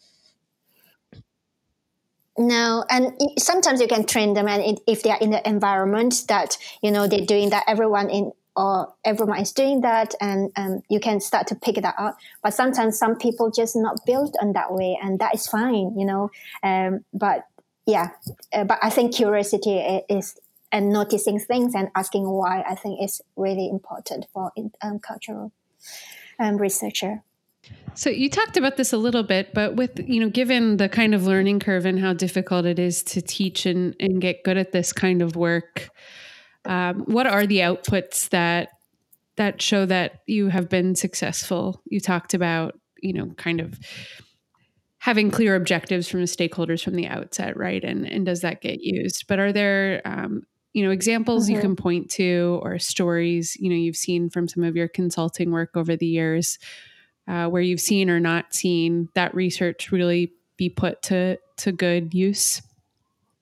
No, 2.38 2.86
and 2.90 3.14
sometimes 3.40 3.82
you 3.82 3.88
can 3.88 4.06
train 4.06 4.34
them, 4.34 4.48
and 4.48 4.80
if 4.88 5.02
they 5.02 5.10
are 5.10 5.20
in 5.20 5.32
the 5.32 5.48
environment 5.48 6.26
that 6.28 6.58
you 6.84 6.92
know 6.92 7.08
they're 7.08 7.26
doing 7.26 7.50
that, 7.50 7.64
everyone 7.68 8.10
in 8.10 8.32
or 8.56 8.94
everyone 9.04 9.40
is 9.40 9.52
doing 9.52 9.82
that, 9.82 10.14
and 10.22 10.52
um, 10.56 10.82
you 10.90 11.00
can 11.00 11.20
start 11.20 11.48
to 11.48 11.56
pick 11.56 11.76
that 11.76 11.96
up. 11.98 12.18
But 12.44 12.54
sometimes 12.54 12.98
some 12.98 13.16
people 13.16 13.52
just 13.52 13.76
not 13.76 14.06
built 14.06 14.36
on 14.42 14.54
that 14.54 14.72
way, 14.74 14.98
and 15.02 15.20
that 15.20 15.34
is 15.34 15.48
fine, 15.48 15.98
you 15.98 16.06
know. 16.06 16.30
Um, 16.64 17.06
but 17.12 17.46
yeah, 17.88 18.10
uh, 18.54 18.66
but 18.66 18.80
I 18.84 18.92
think 18.92 19.16
curiosity 19.16 19.78
is 20.10 20.40
and 20.72 20.92
noticing 20.92 21.40
things 21.40 21.74
and 21.74 21.90
asking 21.96 22.30
why. 22.30 22.64
I 22.70 22.76
think 22.76 23.02
is 23.02 23.22
really 23.36 23.68
important 23.68 24.28
for 24.32 24.52
um, 24.84 25.00
cultural 25.00 25.52
um, 26.40 26.58
researcher. 26.58 27.24
So 27.96 28.10
you 28.10 28.30
talked 28.30 28.58
about 28.58 28.78
this 28.78 28.94
a 28.94 28.98
little 28.98 29.24
bit, 29.24 29.54
but 29.54 29.76
with 29.76 30.00
you 30.08 30.20
know, 30.20 30.30
given 30.30 30.78
the 30.78 30.90
kind 30.90 31.16
of 31.16 31.26
learning 31.26 31.60
curve 31.60 31.86
and 31.86 32.00
how 32.00 32.14
difficult 32.14 32.66
it 32.66 32.80
is 32.80 33.02
to 33.04 33.22
teach 33.22 33.66
and, 33.66 33.96
and 34.00 34.22
get 34.22 34.44
good 34.44 34.58
at 34.58 34.72
this 34.72 34.94
kind 34.94 35.22
of 35.22 35.36
work, 35.36 35.90
um, 36.66 37.02
what 37.02 37.26
are 37.26 37.48
the 37.48 37.60
outputs 37.60 38.30
that 38.30 38.70
that 39.38 39.62
show 39.62 39.86
that 39.86 40.20
you 40.28 40.50
have 40.50 40.70
been 40.70 40.96
successful? 40.96 41.82
You 41.86 42.00
talked 42.00 42.34
about 42.34 42.76
you 43.02 43.14
know, 43.14 43.28
kind 43.38 43.60
of 43.60 43.80
having 45.00 45.32
clear 45.32 45.56
objectives 45.56 46.08
from 46.08 46.22
the 46.22 46.26
stakeholders 46.26 46.84
from 46.84 46.96
the 46.96 47.08
outset, 47.08 47.58
right? 47.58 47.84
And 47.84 48.06
and 48.06 48.26
does 48.26 48.42
that 48.42 48.62
get 48.62 48.82
used? 48.82 49.26
But 49.28 49.40
are 49.40 49.54
there 49.54 50.02
um, 50.06 50.44
you 50.74 50.84
know 50.84 50.92
examples 50.92 51.46
mm-hmm. 51.46 51.56
you 51.56 51.62
can 51.62 51.76
point 51.76 52.10
to 52.12 52.60
or 52.62 52.78
stories 52.78 53.56
you 53.60 53.70
know 53.70 53.76
you've 53.76 53.96
seen 53.96 54.30
from 54.30 54.48
some 54.48 54.64
of 54.64 54.76
your 54.76 54.88
consulting 54.88 55.52
work 55.52 55.72
over 55.76 55.96
the 55.96 56.06
years 56.06 56.60
uh, 57.28 57.48
where 57.48 57.62
you've 57.62 57.82
seen 57.82 58.10
or 58.10 58.20
not 58.20 58.54
seen 58.54 59.10
that 59.14 59.34
research 59.36 59.92
really 59.92 60.32
be 60.58 60.70
put 60.70 61.02
to 61.04 61.38
to 61.58 61.72
good 61.72 62.14
use? 62.14 62.62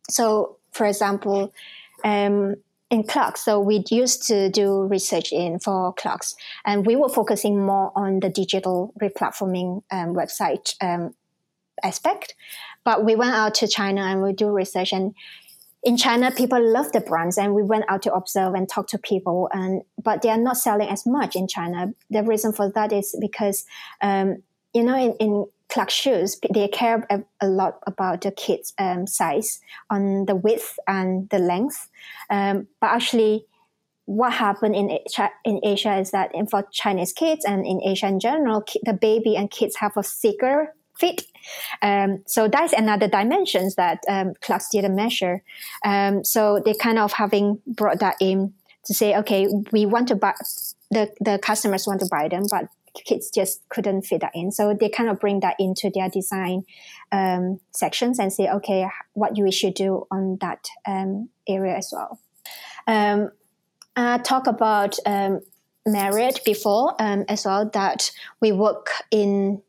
So, 0.10 0.58
for 0.71 0.86
example, 0.86 1.54
um, 2.04 2.56
in 2.91 3.04
Clarks, 3.04 3.43
so 3.43 3.60
we 3.60 3.84
used 3.89 4.28
to 4.28 4.50
do 4.50 4.84
research 4.84 5.32
in 5.32 5.60
for 5.60 5.93
Clarks, 5.93 6.36
and 6.65 6.86
we 6.86 6.95
were 6.95 7.10
focusing 7.10 7.60
more 7.65 7.91
on 7.95 8.19
the 8.19 8.30
digital 8.30 8.93
replatforming 9.02 9.84
um, 9.91 10.13
website 10.13 10.76
um, 10.82 11.13
aspect. 11.84 12.36
But 12.84 13.04
we 13.04 13.15
went 13.15 13.34
out 13.34 13.56
to 13.56 13.67
China 13.67 14.02
and 14.02 14.21
we 14.21 14.34
do 14.34 14.50
research, 14.50 14.93
and 14.93 15.15
in 15.86 15.98
China, 15.98 16.32
people 16.32 16.60
love 16.60 16.91
the 16.91 17.00
brands, 17.00 17.38
and 17.38 17.54
we 17.54 17.62
went 17.62 17.86
out 17.88 18.02
to 18.02 18.13
observe 18.13 18.56
and 18.56 18.67
talk 18.67 18.88
to 18.88 18.98
people. 18.98 19.48
And 19.54 19.84
but 20.04 20.24
they 20.24 20.30
are 20.30 20.38
not 20.38 20.58
selling 20.58 20.89
as 20.89 21.06
much 21.06 21.36
in 21.36 21.48
China. 21.48 21.93
The 22.10 22.24
reason 22.24 22.52
for 22.54 22.71
that 22.71 22.91
is 22.91 23.15
because, 23.21 23.65
um, 24.02 24.38
you 24.74 24.84
know, 24.84 24.98
in, 24.98 25.13
in 25.19 25.45
Clark 25.69 25.91
shoes, 25.91 26.39
they 26.52 26.67
care 26.67 27.06
a, 27.12 27.24
a 27.39 27.48
lot 27.48 27.80
about 27.86 28.21
the 28.21 28.32
kids' 28.32 28.74
um, 28.80 29.06
size 29.06 29.60
on 29.91 30.26
the 30.26 30.36
width 30.36 30.80
and 30.88 31.30
the 31.30 31.38
length. 31.39 31.88
Um, 32.32 32.67
but 32.82 32.88
actually, 32.88 33.45
what 34.06 34.34
happened 34.34 34.76
in 34.76 34.98
in 35.45 35.60
Asia 35.63 35.98
is 35.98 36.10
that 36.12 36.32
for 36.50 36.63
Chinese 36.71 37.13
kids 37.13 37.45
and 37.45 37.63
in 37.63 37.80
Asia 37.84 38.08
in 38.08 38.19
general, 38.19 38.63
the 38.84 38.93
baby 38.93 39.36
and 39.36 39.52
kids 39.52 39.76
have 39.76 39.95
a 39.98 40.04
thicker 40.04 40.74
fit. 40.99 41.23
Um, 41.81 42.23
so 42.25 42.47
that's 42.47 42.73
another 42.73 43.08
dimensions 43.08 43.75
that 43.75 43.99
um, 44.10 44.34
Clarks 44.41 44.69
didn't 44.71 44.95
measure. 44.95 45.43
Um, 45.84 46.23
so 46.23 46.62
they 46.63 46.73
kind 46.73 46.99
of 46.99 47.13
having 47.13 47.62
brought 47.67 47.99
that 47.99 48.15
in 48.19 48.53
to 48.86 48.93
say, 48.93 49.15
okay, 49.17 49.47
we 49.71 49.86
want 49.86 50.08
to 50.10 50.15
buy 50.15 50.34
the 50.91 51.12
the 51.19 51.39
customers 51.39 51.88
want 51.88 51.99
to 52.01 52.08
buy 52.10 52.27
them, 52.27 52.43
but 52.49 52.65
kids 53.03 53.29
just 53.29 53.67
couldn't 53.69 54.03
fit 54.03 54.21
that 54.21 54.31
in. 54.34 54.51
So 54.51 54.73
they 54.73 54.89
kind 54.89 55.10
of 55.10 55.19
bring 55.19 55.41
that 55.41 55.55
into 55.60 55.91
their 55.93 56.10
design 56.10 56.63
um, 57.12 57.60
sections 57.71 58.19
and 58.19 58.31
say, 58.31 58.49
okay, 58.49 58.88
what 59.13 59.38
we 59.38 59.51
should 59.51 59.73
do 59.73 60.08
on 60.12 60.38
that 60.41 60.69
um, 60.88 61.29
area 61.47 61.75
as 61.75 61.91
well. 61.91 62.19
Um, 62.88 63.31
I 63.95 64.19
talk 64.19 64.47
about 64.47 64.97
um, 65.05 65.41
Marriott 65.86 66.41
before 66.45 66.95
as 66.99 67.45
well 67.45 67.69
that 67.73 68.12
we 68.41 68.51
work 68.51 68.88
in 69.12 69.62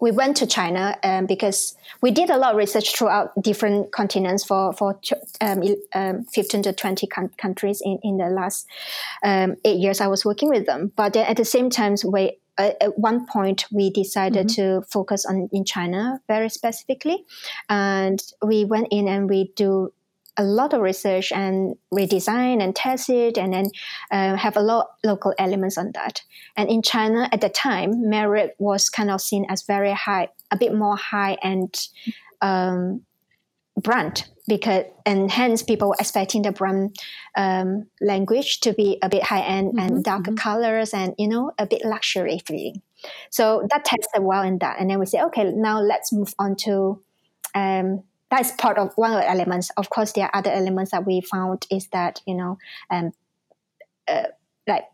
we 0.00 0.10
went 0.10 0.36
to 0.38 0.46
China 0.46 0.96
um, 1.02 1.26
because 1.26 1.76
we 2.02 2.10
did 2.10 2.30
a 2.30 2.36
lot 2.36 2.52
of 2.52 2.56
research 2.56 2.96
throughout 2.96 3.30
different 3.40 3.92
continents 3.92 4.44
for 4.44 4.72
for 4.72 5.00
um, 5.40 5.62
um, 5.94 6.24
15 6.24 6.62
to 6.64 6.72
20 6.72 7.06
countries 7.38 7.80
in, 7.84 7.98
in 8.02 8.16
the 8.18 8.28
last 8.28 8.66
um, 9.24 9.56
eight 9.64 9.78
years 9.78 10.00
I 10.00 10.06
was 10.06 10.24
working 10.24 10.48
with 10.48 10.66
them. 10.66 10.92
But 10.96 11.14
then 11.14 11.26
at 11.26 11.36
the 11.36 11.44
same 11.44 11.70
time, 11.70 11.96
we 12.04 12.38
uh, 12.58 12.70
at 12.80 12.98
one 12.98 13.26
point 13.26 13.66
we 13.70 13.90
decided 13.90 14.48
mm-hmm. 14.48 14.80
to 14.80 14.86
focus 14.90 15.26
on 15.26 15.48
in 15.52 15.64
China 15.64 16.20
very 16.26 16.48
specifically, 16.48 17.24
and 17.68 18.22
we 18.42 18.64
went 18.64 18.88
in 18.90 19.08
and 19.08 19.28
we 19.28 19.52
do 19.56 19.92
a 20.38 20.44
lot 20.44 20.74
of 20.74 20.80
research 20.80 21.32
and 21.32 21.76
redesign 21.92 22.62
and 22.62 22.74
test 22.74 23.08
it, 23.10 23.38
and 23.38 23.52
then 23.52 23.66
uh, 24.10 24.36
have 24.36 24.56
a 24.56 24.62
lot 24.62 24.88
local 25.04 25.34
elements 25.38 25.78
on 25.78 25.92
that. 25.94 26.22
And 26.56 26.68
in 26.68 26.82
China 26.82 27.28
at 27.32 27.40
the 27.40 27.48
time, 27.48 28.08
Marriott 28.08 28.54
was 28.58 28.88
kind 28.88 29.10
of 29.10 29.20
seen 29.20 29.46
as 29.48 29.62
very 29.62 29.92
high, 29.92 30.28
a 30.50 30.56
bit 30.56 30.74
more 30.74 30.96
high 30.96 31.36
end 31.42 31.74
um, 32.42 33.02
brand 33.80 34.28
because 34.48 34.84
and 35.04 35.30
hence 35.30 35.62
people 35.62 35.88
were 35.88 35.96
expecting 35.98 36.42
the 36.42 36.52
brand 36.52 36.96
um, 37.36 37.86
language 38.00 38.60
to 38.60 38.72
be 38.72 38.98
a 39.02 39.08
bit 39.08 39.22
high 39.22 39.42
end 39.42 39.68
mm-hmm, 39.68 39.78
and 39.78 40.04
darker 40.04 40.30
mm-hmm. 40.30 40.36
colors 40.36 40.94
and 40.94 41.14
you 41.18 41.28
know 41.28 41.52
a 41.58 41.66
bit 41.66 41.84
luxury 41.84 42.40
feeling. 42.46 42.80
So 43.30 43.66
that 43.70 43.84
tested 43.84 44.22
well 44.22 44.42
in 44.42 44.58
that, 44.58 44.80
and 44.80 44.90
then 44.90 44.98
we 44.98 45.06
say, 45.06 45.20
okay, 45.22 45.44
now 45.52 45.80
let's 45.80 46.12
move 46.12 46.34
on 46.38 46.56
to 46.56 47.02
um, 47.54 48.02
that's 48.30 48.52
part 48.52 48.78
of 48.78 48.92
one 48.96 49.12
of 49.12 49.20
the 49.20 49.28
elements. 49.28 49.70
Of 49.76 49.90
course, 49.90 50.12
there 50.12 50.24
are 50.24 50.36
other 50.36 50.50
elements 50.50 50.90
that 50.90 51.06
we 51.06 51.20
found 51.20 51.66
is 51.70 51.88
that 51.88 52.20
you 52.26 52.34
know, 52.34 52.58
um, 52.90 53.12
uh, 54.08 54.24
like 54.66 54.84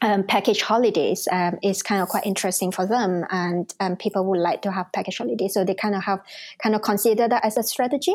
um, 0.00 0.24
package 0.24 0.62
holidays 0.62 1.26
um, 1.30 1.58
is 1.62 1.82
kind 1.82 2.02
of 2.02 2.08
quite 2.08 2.26
interesting 2.26 2.70
for 2.70 2.86
them, 2.86 3.24
and 3.30 3.74
um, 3.80 3.96
people 3.96 4.24
would 4.26 4.40
like 4.40 4.62
to 4.62 4.72
have 4.72 4.92
package 4.92 5.18
holidays, 5.18 5.54
so 5.54 5.64
they 5.64 5.74
kind 5.74 5.94
of 5.94 6.04
have 6.04 6.20
kind 6.62 6.74
of 6.74 6.82
consider 6.82 7.28
that 7.28 7.44
as 7.44 7.56
a 7.56 7.62
strategy. 7.62 8.14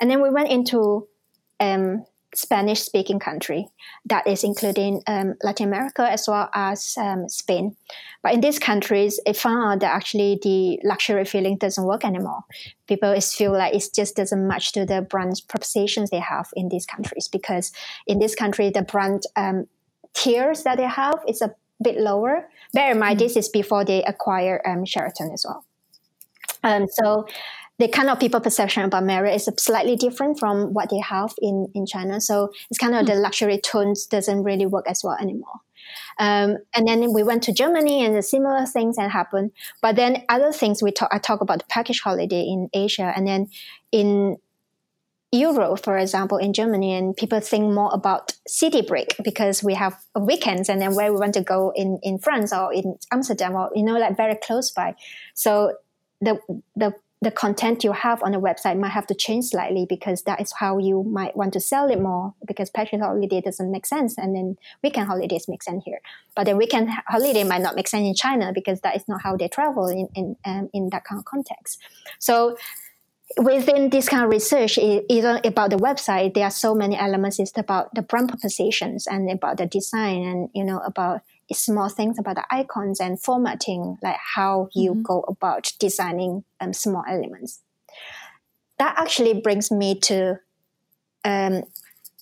And 0.00 0.10
then 0.10 0.22
we 0.22 0.30
went 0.30 0.50
into 0.50 1.08
um, 1.60 2.04
Spanish 2.34 2.82
speaking 2.82 3.18
country 3.18 3.68
that 4.06 4.26
is 4.26 4.44
including 4.44 5.02
um, 5.06 5.34
Latin 5.42 5.68
America 5.68 6.02
as 6.02 6.26
well 6.28 6.48
as 6.54 6.94
um, 6.98 7.28
Spain. 7.28 7.76
But 8.22 8.34
in 8.34 8.40
these 8.40 8.58
countries, 8.58 9.20
it 9.26 9.36
found 9.36 9.62
out 9.62 9.80
that 9.80 9.94
actually 9.94 10.38
the 10.42 10.80
luxury 10.84 11.24
feeling 11.24 11.56
doesn't 11.58 11.84
work 11.84 12.04
anymore. 12.04 12.40
People 12.86 13.12
is 13.12 13.34
feel 13.34 13.52
like 13.52 13.74
it 13.74 13.84
just 13.94 14.16
doesn't 14.16 14.46
match 14.46 14.72
to 14.72 14.84
the 14.84 15.02
brand 15.02 15.40
propositions 15.48 16.10
they 16.10 16.20
have 16.20 16.48
in 16.54 16.68
these 16.68 16.86
countries 16.86 17.28
because 17.28 17.72
in 18.06 18.18
this 18.18 18.34
country 18.34 18.70
the 18.70 18.82
brand 18.82 19.22
um, 19.36 19.66
tiers 20.14 20.62
that 20.62 20.76
they 20.76 20.88
have 20.88 21.20
is 21.28 21.42
a 21.42 21.54
bit 21.82 21.96
lower. 21.96 22.48
Bear 22.72 22.92
in 22.92 22.98
mind, 22.98 23.18
mm-hmm. 23.18 23.26
this 23.26 23.36
is 23.36 23.48
before 23.48 23.84
they 23.84 24.02
acquire 24.04 24.62
um, 24.66 24.84
Sheraton 24.84 25.30
as 25.32 25.44
well. 25.46 25.64
Um, 26.62 26.86
so 26.90 27.26
the 27.78 27.88
kind 27.88 28.08
of 28.08 28.20
people 28.20 28.40
perception 28.40 28.84
about 28.84 29.04
Marriott 29.04 29.36
is 29.36 29.48
slightly 29.58 29.96
different 29.96 30.38
from 30.38 30.72
what 30.72 30.90
they 30.90 31.00
have 31.00 31.34
in, 31.38 31.68
in 31.74 31.86
China. 31.86 32.20
So 32.20 32.50
it's 32.70 32.78
kind 32.78 32.94
of 32.94 33.04
mm-hmm. 33.04 33.14
the 33.16 33.20
luxury 33.20 33.58
tones 33.58 34.06
doesn't 34.06 34.44
really 34.44 34.66
work 34.66 34.86
as 34.88 35.02
well 35.02 35.16
anymore. 35.20 35.60
Um, 36.18 36.58
and 36.74 36.86
then 36.86 37.12
we 37.12 37.22
went 37.22 37.42
to 37.44 37.52
Germany 37.52 38.04
and 38.04 38.14
the 38.14 38.22
similar 38.22 38.66
things 38.66 38.96
had 38.96 39.10
happened. 39.10 39.50
But 39.82 39.96
then 39.96 40.24
other 40.28 40.52
things 40.52 40.82
we 40.82 40.92
talk, 40.92 41.10
I 41.12 41.18
talk 41.18 41.40
about 41.40 41.58
the 41.58 41.64
package 41.68 42.00
holiday 42.00 42.42
in 42.42 42.68
Asia 42.72 43.12
and 43.14 43.26
then 43.26 43.48
in 43.90 44.38
Euro, 45.32 45.74
for 45.74 45.98
example, 45.98 46.38
in 46.38 46.52
Germany, 46.52 46.94
and 46.94 47.16
people 47.16 47.40
think 47.40 47.74
more 47.74 47.90
about 47.92 48.34
city 48.46 48.82
break 48.82 49.16
because 49.24 49.64
we 49.64 49.74
have 49.74 50.00
weekends 50.18 50.68
and 50.68 50.80
then 50.80 50.94
where 50.94 51.12
we 51.12 51.18
want 51.18 51.34
to 51.34 51.40
go 51.40 51.72
in, 51.74 51.98
in 52.04 52.18
France 52.18 52.52
or 52.52 52.72
in 52.72 52.96
Amsterdam 53.12 53.56
or, 53.56 53.68
you 53.74 53.82
know, 53.82 53.98
like 53.98 54.16
very 54.16 54.36
close 54.36 54.70
by. 54.70 54.94
So 55.34 55.74
the, 56.20 56.38
the, 56.76 56.94
the 57.24 57.30
content 57.30 57.82
you 57.82 57.92
have 57.92 58.22
on 58.22 58.32
the 58.32 58.40
website 58.40 58.78
might 58.78 58.90
have 58.90 59.06
to 59.08 59.14
change 59.14 59.46
slightly 59.46 59.86
because 59.88 60.22
that 60.22 60.40
is 60.40 60.52
how 60.52 60.78
you 60.78 61.02
might 61.02 61.36
want 61.36 61.52
to 61.54 61.60
sell 61.60 61.90
it 61.90 62.00
more 62.00 62.34
because 62.46 62.70
package 62.70 63.00
holiday 63.00 63.40
doesn't 63.40 63.70
make 63.70 63.86
sense 63.86 64.16
and 64.16 64.36
then 64.36 64.56
weekend 64.82 65.06
holidays 65.06 65.48
make 65.48 65.62
sense 65.62 65.82
here. 65.84 66.00
But 66.36 66.44
the 66.44 66.56
weekend 66.56 66.90
holiday 67.08 67.44
might 67.44 67.62
not 67.62 67.74
make 67.74 67.88
sense 67.88 68.06
in 68.06 68.14
China 68.14 68.52
because 68.54 68.80
that 68.82 68.96
is 68.96 69.08
not 69.08 69.22
how 69.22 69.36
they 69.36 69.48
travel 69.48 69.88
in, 69.88 70.08
in, 70.14 70.36
um, 70.44 70.70
in 70.72 70.90
that 70.90 71.04
kind 71.04 71.18
of 71.18 71.24
context. 71.24 71.80
So 72.18 72.56
within 73.38 73.90
this 73.90 74.08
kind 74.08 74.24
of 74.24 74.30
research, 74.30 74.78
even 74.78 75.40
about 75.44 75.70
the 75.70 75.76
website, 75.76 76.34
there 76.34 76.44
are 76.44 76.50
so 76.50 76.74
many 76.74 76.96
elements. 76.96 77.38
It's 77.38 77.56
about 77.56 77.94
the 77.94 78.02
brand 78.02 78.28
propositions 78.28 79.06
and 79.06 79.30
about 79.30 79.56
the 79.56 79.66
design 79.66 80.22
and, 80.22 80.48
you 80.54 80.64
know, 80.64 80.78
about 80.78 81.22
small 81.52 81.88
things 81.88 82.18
about 82.18 82.36
the 82.36 82.44
icons 82.50 83.00
and 83.00 83.20
formatting, 83.20 83.98
like 84.02 84.16
how 84.34 84.68
you 84.74 84.92
mm-hmm. 84.92 85.02
go 85.02 85.20
about 85.28 85.72
designing 85.78 86.44
um, 86.60 86.72
small 86.72 87.04
elements. 87.08 87.60
That 88.78 88.94
actually 88.98 89.40
brings 89.40 89.70
me 89.70 89.98
to 90.00 90.40
um, 91.24 91.62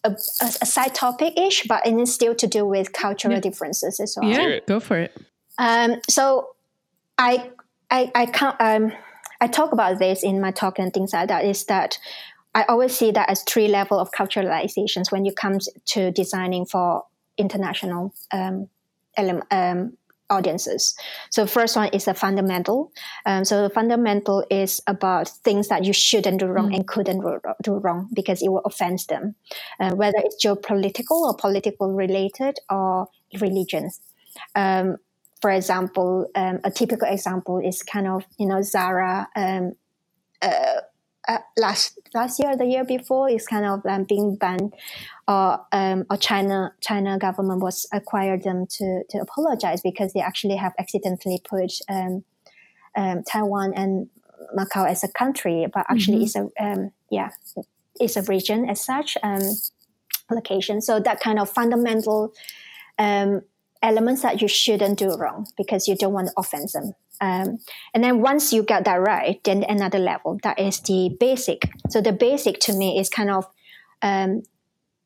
a, 0.04 0.10
a, 0.40 0.66
side 0.66 0.94
topic 0.94 1.38
ish, 1.38 1.64
but 1.64 1.86
it 1.86 1.94
is 1.94 2.12
still 2.12 2.34
to 2.34 2.46
do 2.46 2.66
with 2.66 2.92
cultural 2.92 3.34
yeah. 3.34 3.40
differences 3.40 4.00
as 4.00 4.16
well. 4.20 4.30
Yeah, 4.30 4.58
go 4.66 4.80
for 4.80 4.98
it. 4.98 5.16
Um, 5.58 6.00
so 6.08 6.54
I, 7.18 7.50
I, 7.90 8.10
I 8.14 8.26
can't, 8.26 8.56
um, 8.60 8.92
I 9.40 9.46
talk 9.48 9.72
about 9.72 9.98
this 9.98 10.22
in 10.22 10.40
my 10.40 10.50
talk 10.50 10.78
and 10.78 10.92
things 10.92 11.12
like 11.12 11.28
that 11.28 11.44
is 11.44 11.64
that 11.64 11.98
I 12.54 12.64
always 12.64 12.96
see 12.96 13.10
that 13.12 13.30
as 13.30 13.42
three 13.42 13.68
level 13.68 13.98
of 13.98 14.10
culturalizations 14.10 15.10
when 15.10 15.24
you 15.24 15.32
come 15.32 15.58
to 15.86 16.10
designing 16.10 16.66
for 16.66 17.04
international 17.38 18.14
um, 18.32 18.68
um, 19.18 19.96
audiences. 20.30 20.94
So 21.30 21.46
first 21.46 21.76
one 21.76 21.88
is 21.88 22.06
the 22.06 22.14
fundamental. 22.14 22.92
Um, 23.26 23.44
so 23.44 23.62
the 23.62 23.70
fundamental 23.70 24.44
is 24.50 24.80
about 24.86 25.28
things 25.28 25.68
that 25.68 25.84
you 25.84 25.92
shouldn't 25.92 26.40
do 26.40 26.46
wrong 26.46 26.70
mm. 26.70 26.76
and 26.76 26.88
couldn't 26.88 27.22
do 27.62 27.74
wrong 27.74 28.08
because 28.14 28.42
it 28.42 28.48
will 28.48 28.62
offend 28.64 29.00
them, 29.08 29.34
uh, 29.78 29.94
whether 29.94 30.18
it's 30.18 30.44
geopolitical 30.44 31.22
or 31.22 31.36
political 31.36 31.92
related 31.92 32.58
or 32.70 33.08
religions. 33.40 34.00
Um, 34.54 34.96
for 35.40 35.50
example, 35.50 36.30
um, 36.34 36.60
a 36.64 36.70
typical 36.70 37.08
example 37.08 37.58
is 37.58 37.82
kind 37.82 38.06
of 38.06 38.24
you 38.38 38.46
know 38.46 38.62
Zara. 38.62 39.28
Um, 39.36 39.74
uh, 40.40 40.80
uh, 41.28 41.38
last 41.56 41.98
last 42.14 42.40
year, 42.40 42.56
the 42.56 42.66
year 42.66 42.84
before, 42.84 43.28
is 43.30 43.46
kind 43.46 43.64
of 43.64 43.84
um, 43.86 44.04
being 44.04 44.36
banned, 44.36 44.74
or 45.32 45.66
um, 45.72 46.04
or 46.10 46.16
China 46.16 46.72
China 46.80 47.18
government 47.18 47.60
was 47.62 47.86
acquired 47.92 48.42
them 48.42 48.66
to 48.66 49.02
to 49.10 49.18
apologize 49.18 49.80
because 49.80 50.12
they 50.12 50.20
actually 50.20 50.56
have 50.56 50.72
accidentally 50.78 51.40
put 51.48 51.72
um, 51.88 52.24
um, 52.96 53.22
Taiwan 53.22 53.72
and 53.74 54.08
Macau 54.56 54.88
as 54.88 55.04
a 55.04 55.08
country, 55.08 55.66
but 55.72 55.86
actually 55.88 56.24
mm-hmm. 56.24 56.46
it's 56.46 56.60
a 56.60 56.64
um, 56.64 56.90
yeah 57.10 57.30
it's 58.00 58.16
a 58.16 58.22
region 58.22 58.68
as 58.68 58.84
such 58.84 59.16
um, 59.22 59.42
location. 60.30 60.80
So 60.82 61.00
that 61.00 61.20
kind 61.20 61.38
of 61.38 61.48
fundamental 61.48 62.32
um, 62.98 63.42
elements 63.82 64.22
that 64.22 64.40
you 64.42 64.48
shouldn't 64.48 64.98
do 64.98 65.14
wrong 65.16 65.46
because 65.56 65.88
you 65.88 65.96
don't 65.96 66.12
want 66.12 66.28
to 66.28 66.34
offend 66.36 66.68
them. 66.74 66.94
Um, 67.20 67.58
and 67.94 68.02
then 68.02 68.20
once 68.20 68.52
you 68.52 68.62
get 68.64 68.84
that 68.84 69.00
right, 69.00 69.42
then 69.44 69.64
another 69.68 69.98
level 69.98 70.38
that 70.42 70.58
is 70.58 70.80
the 70.80 71.16
basic. 71.20 71.70
So 71.90 72.00
the 72.00 72.12
basic 72.12 72.58
to 72.60 72.72
me 72.72 72.98
is 72.98 73.08
kind 73.08 73.30
of, 73.30 73.46
um, 74.02 74.42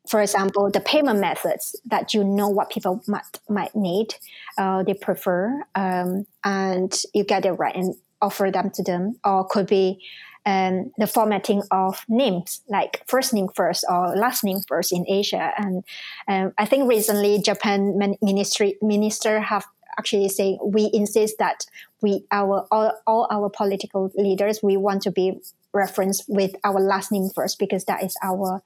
for 0.09 0.21
example, 0.21 0.71
the 0.71 0.81
payment 0.81 1.21
methods 1.21 1.77
that 1.87 2.15
you 2.15 2.25
know 2.25 2.49
what 2.49 2.71
people 2.71 3.03
might 3.07 3.25
might 3.49 3.75
need, 3.75 4.15
uh, 4.59 4.83
they 4.83 4.95
prefer, 4.95 5.63
um, 5.75 6.27
and 6.45 7.03
you 7.15 7.25
get 7.25 7.45
it 7.45 7.53
right 7.53 7.75
and 7.75 7.95
offer 8.23 8.51
them 8.51 8.71
to 8.71 8.83
them, 8.83 9.17
or 9.25 9.47
could 9.47 9.67
be 9.67 10.01
um, 10.47 10.93
the 10.97 11.07
formatting 11.07 11.63
of 11.71 12.05
names, 12.09 12.63
like 12.69 13.03
first 13.07 13.35
name 13.35 13.49
first 13.55 13.85
or 13.89 14.17
last 14.17 14.45
name 14.45 14.61
first 14.69 14.93
in 14.93 15.05
Asia. 15.09 15.53
And 15.59 15.85
um, 16.29 16.53
I 16.57 16.67
think 16.67 16.89
recently 16.89 17.43
Japan 17.43 18.17
ministry 18.23 18.79
minister 18.81 19.41
have 19.41 19.67
actually 19.99 20.29
say 20.29 20.59
we 20.63 20.91
insist 20.93 21.39
that 21.39 21.67
we 22.03 22.25
our 22.31 22.67
all, 22.71 22.93
all 23.07 23.27
our 23.31 23.49
political 23.49 24.13
leaders 24.15 24.63
we 24.63 24.77
want 24.77 25.03
to 25.03 25.11
be 25.11 25.39
referenced 25.73 26.25
with 26.29 26.55
our 26.65 26.81
last 26.81 27.11
name 27.11 27.29
first 27.35 27.59
because 27.59 27.85
that 27.87 28.05
is 28.05 28.17
our 28.23 28.63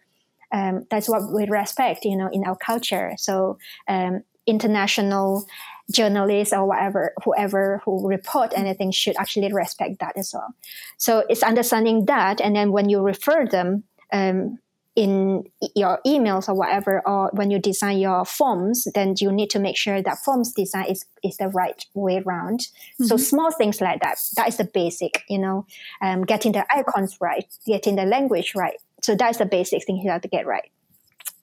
um, 0.53 0.87
that's 0.91 1.09
what 1.09 1.33
we 1.33 1.47
respect 1.47 2.05
you 2.05 2.17
know 2.17 2.29
in 2.33 2.45
our 2.45 2.57
culture 2.57 3.13
so 3.17 3.59
um, 3.89 4.23
international 4.47 5.47
journalists 5.91 6.53
or 6.53 6.67
whatever, 6.67 7.13
whoever 7.25 7.83
who 7.85 8.07
report 8.09 8.53
anything 8.57 8.91
should 8.91 9.17
actually 9.19 9.53
respect 9.53 10.01
that 10.01 10.17
as 10.17 10.33
well. 10.33 10.55
So 10.99 11.25
it's 11.29 11.43
understanding 11.43 12.07
that, 12.07 12.41
and 12.41 12.55
then 12.55 12.73
when 12.73 12.89
you 12.89 13.01
refer 13.01 13.47
them 13.47 13.85
um, 14.13 14.59
in 14.97 15.45
your 15.75 16.01
emails 16.07 16.49
or 16.49 16.55
whatever, 16.55 17.01
or 17.07 17.31
when 17.33 17.51
you 17.51 17.59
design 17.59 17.99
your 17.99 18.25
forms, 18.25 18.87
then 18.95 19.15
you 19.19 19.33
need 19.33 19.51
to 19.51 19.59
make 19.59 19.77
sure 19.77 20.03
that 20.03 20.19
forms 20.19 20.53
design 20.53 20.87
is, 20.87 21.05
is 21.23 21.37
the 21.39 21.49
right 21.49 21.87
way 21.95 22.23
around. 22.25 22.61
Mm-hmm. 22.61 23.07
So 23.07 23.17
small 23.17 23.51
things 23.53 23.81
like 23.81 24.01
that, 24.03 24.19
that 24.37 24.49
is 24.49 24.57
the 24.57 24.65
basic, 24.65 25.23
you 25.29 25.39
know, 25.39 25.67
um, 26.03 26.25
getting 26.25 26.53
the 26.53 26.67
icons 26.75 27.17
right, 27.21 27.47
getting 27.67 27.97
the 27.97 28.05
language 28.05 28.55
right. 28.55 28.77
So 29.03 29.15
that's 29.15 29.39
the 29.39 29.47
basic 29.47 29.85
thing 29.85 29.97
you 29.97 30.11
have 30.11 30.23
to 30.23 30.29
get 30.29 30.47
right 30.47 30.71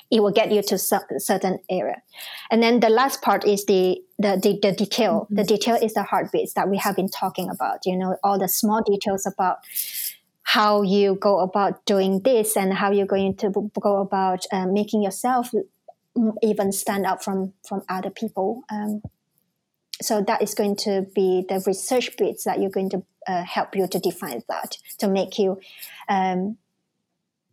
it 0.10 0.22
will 0.22 0.32
get 0.32 0.52
you 0.52 0.62
to 0.62 0.78
certain 0.78 1.60
area. 1.70 2.02
And 2.50 2.64
then 2.64 2.80
the 2.80 2.90
last 2.90 3.22
part 3.22 3.46
is 3.46 3.66
the 3.66 4.02
the, 4.20 4.40
the, 4.42 4.60
the 4.62 4.72
detail. 4.76 5.22
Mm-hmm. 5.26 5.36
The 5.36 5.44
detail 5.44 5.76
is 5.76 5.94
the 5.94 6.04
heartbeats 6.04 6.54
that 6.54 6.70
we 6.70 6.78
have 6.78 6.96
been 6.96 7.10
talking 7.10 7.50
about. 7.50 7.86
You 7.86 7.98
know, 7.98 8.18
all 8.24 8.40
the 8.40 8.48
small 8.48 8.82
details 8.84 9.26
about 9.26 9.58
how 10.44 10.82
you 10.82 11.16
go 11.16 11.40
about 11.40 11.86
doing 11.86 12.22
this 12.22 12.56
and 12.56 12.74
how 12.74 12.92
you're 12.92 13.06
going 13.06 13.36
to 13.38 13.70
go 13.80 13.98
about 13.98 14.46
uh, 14.52 14.66
making 14.66 15.04
yourself 15.04 15.52
even 16.42 16.72
stand 16.72 17.06
out 17.06 17.24
from 17.24 17.54
from 17.68 17.84
other 17.90 18.10
people. 18.10 18.64
Um, 18.72 19.02
so 20.02 20.22
that 20.22 20.42
is 20.42 20.54
going 20.54 20.76
to 20.78 21.08
be 21.14 21.44
the 21.48 21.62
research 21.66 22.16
bits 22.18 22.44
that 22.44 22.62
you're 22.62 22.70
going 22.70 22.92
to 22.92 23.04
uh, 23.28 23.44
help 23.44 23.76
you 23.76 23.88
to 23.88 24.00
define 24.00 24.44
that 24.48 24.78
to 25.00 25.08
make 25.08 25.38
you 25.38 25.60
um, 26.08 26.58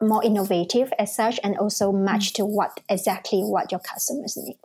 more 0.04 0.24
innovative 0.24 0.92
as 0.98 1.14
such 1.14 1.40
and 1.42 1.56
also 1.58 1.92
match 1.92 2.32
to 2.34 2.44
what 2.44 2.80
exactly 2.88 3.40
what 3.42 3.72
your 3.72 3.80
customers 3.80 4.36
need. 4.36 4.58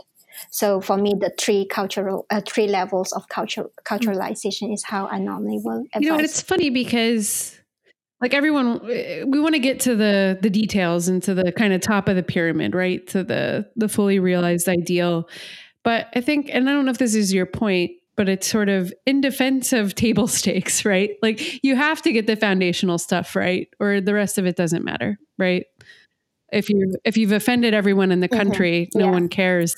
So 0.52 0.82
for 0.82 0.98
me 0.98 1.16
the 1.20 1.32
three 1.38 1.66
cultural 1.66 2.26
uh, 2.30 2.42
three 2.48 2.68
levels 2.68 3.12
of 3.14 3.28
culture 3.30 3.70
culturalization 3.86 4.74
is 4.74 4.84
how 4.84 5.08
i 5.08 5.20
normally 5.20 5.60
will 5.62 5.84
advise. 5.94 6.02
you 6.02 6.10
know 6.10 6.20
it's 6.20 6.42
funny 6.42 6.70
because 6.70 7.60
like 8.22 8.34
everyone 8.34 8.80
we 8.86 9.40
want 9.40 9.56
to 9.56 9.60
get 9.60 9.80
to 9.82 9.96
the 9.96 10.38
the 10.42 10.50
details 10.50 11.08
and 11.08 11.22
to 11.24 11.34
the 11.34 11.52
kind 11.52 11.74
of 11.74 11.82
top 11.82 12.08
of 12.08 12.16
the 12.16 12.24
pyramid 12.24 12.76
right? 12.76 13.06
To 13.08 13.24
the 13.24 13.70
the 13.76 13.90
fully 13.90 14.20
realized 14.20 14.68
ideal. 14.68 15.30
But 15.84 16.08
i 16.16 16.22
think 16.22 16.50
and 16.52 16.70
i 16.70 16.74
don't 16.74 16.86
know 16.86 16.92
if 16.92 16.98
this 16.98 17.16
is 17.16 17.34
your 17.34 17.46
point 17.46 17.92
but 18.20 18.28
it's 18.28 18.48
sort 18.48 18.68
of 18.68 18.94
in 19.06 19.22
defense 19.22 19.72
of 19.72 19.96
table 19.96 20.28
stakes 20.40 20.84
right 20.84 21.12
like 21.22 21.64
you 21.64 21.74
have 21.74 22.02
to 22.02 22.12
get 22.12 22.28
the 22.28 22.36
foundational 22.36 22.98
stuff 22.98 23.34
right 23.34 23.70
or 23.80 24.02
the 24.02 24.14
rest 24.14 24.38
of 24.38 24.46
it 24.46 24.58
doesn't 24.58 24.84
matter 24.84 25.18
right 25.38 25.66
if 26.52 26.70
you 26.70 26.96
if 27.06 27.16
you've 27.16 27.32
offended 27.32 27.74
everyone 27.74 28.12
in 28.12 28.20
the 28.20 28.28
mm-hmm. 28.28 28.38
country 28.38 28.88
mm-hmm. 28.88 29.00
no 29.00 29.06
yeah. 29.06 29.12
one 29.12 29.30
cares 29.30 29.74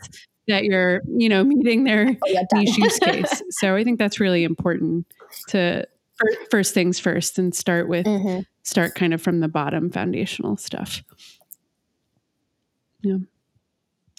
that 0.47 0.63
you're 0.63 1.01
you 1.06 1.30
know 1.30 1.43
meeting 1.43 1.84
their 1.84 2.17
oh, 2.25 2.45
niche 2.54 2.75
use 2.80 2.97
case 3.04 3.43
so 3.51 3.75
i 3.75 3.84
think 3.84 3.99
that's 3.99 4.19
really 4.19 4.43
important 4.43 5.06
to 5.47 5.86
first 6.49 6.73
things 6.73 6.97
first 6.97 7.38
and 7.38 7.54
start 7.54 7.88
with 7.88 8.08
mm-hmm. 8.08 8.41
start 8.63 8.95
kind 8.95 9.13
of 9.13 9.21
from 9.21 9.39
the 9.39 9.47
bottom 9.47 9.91
foundational 9.91 10.58
stuff 10.58 11.04
yeah 13.04 13.17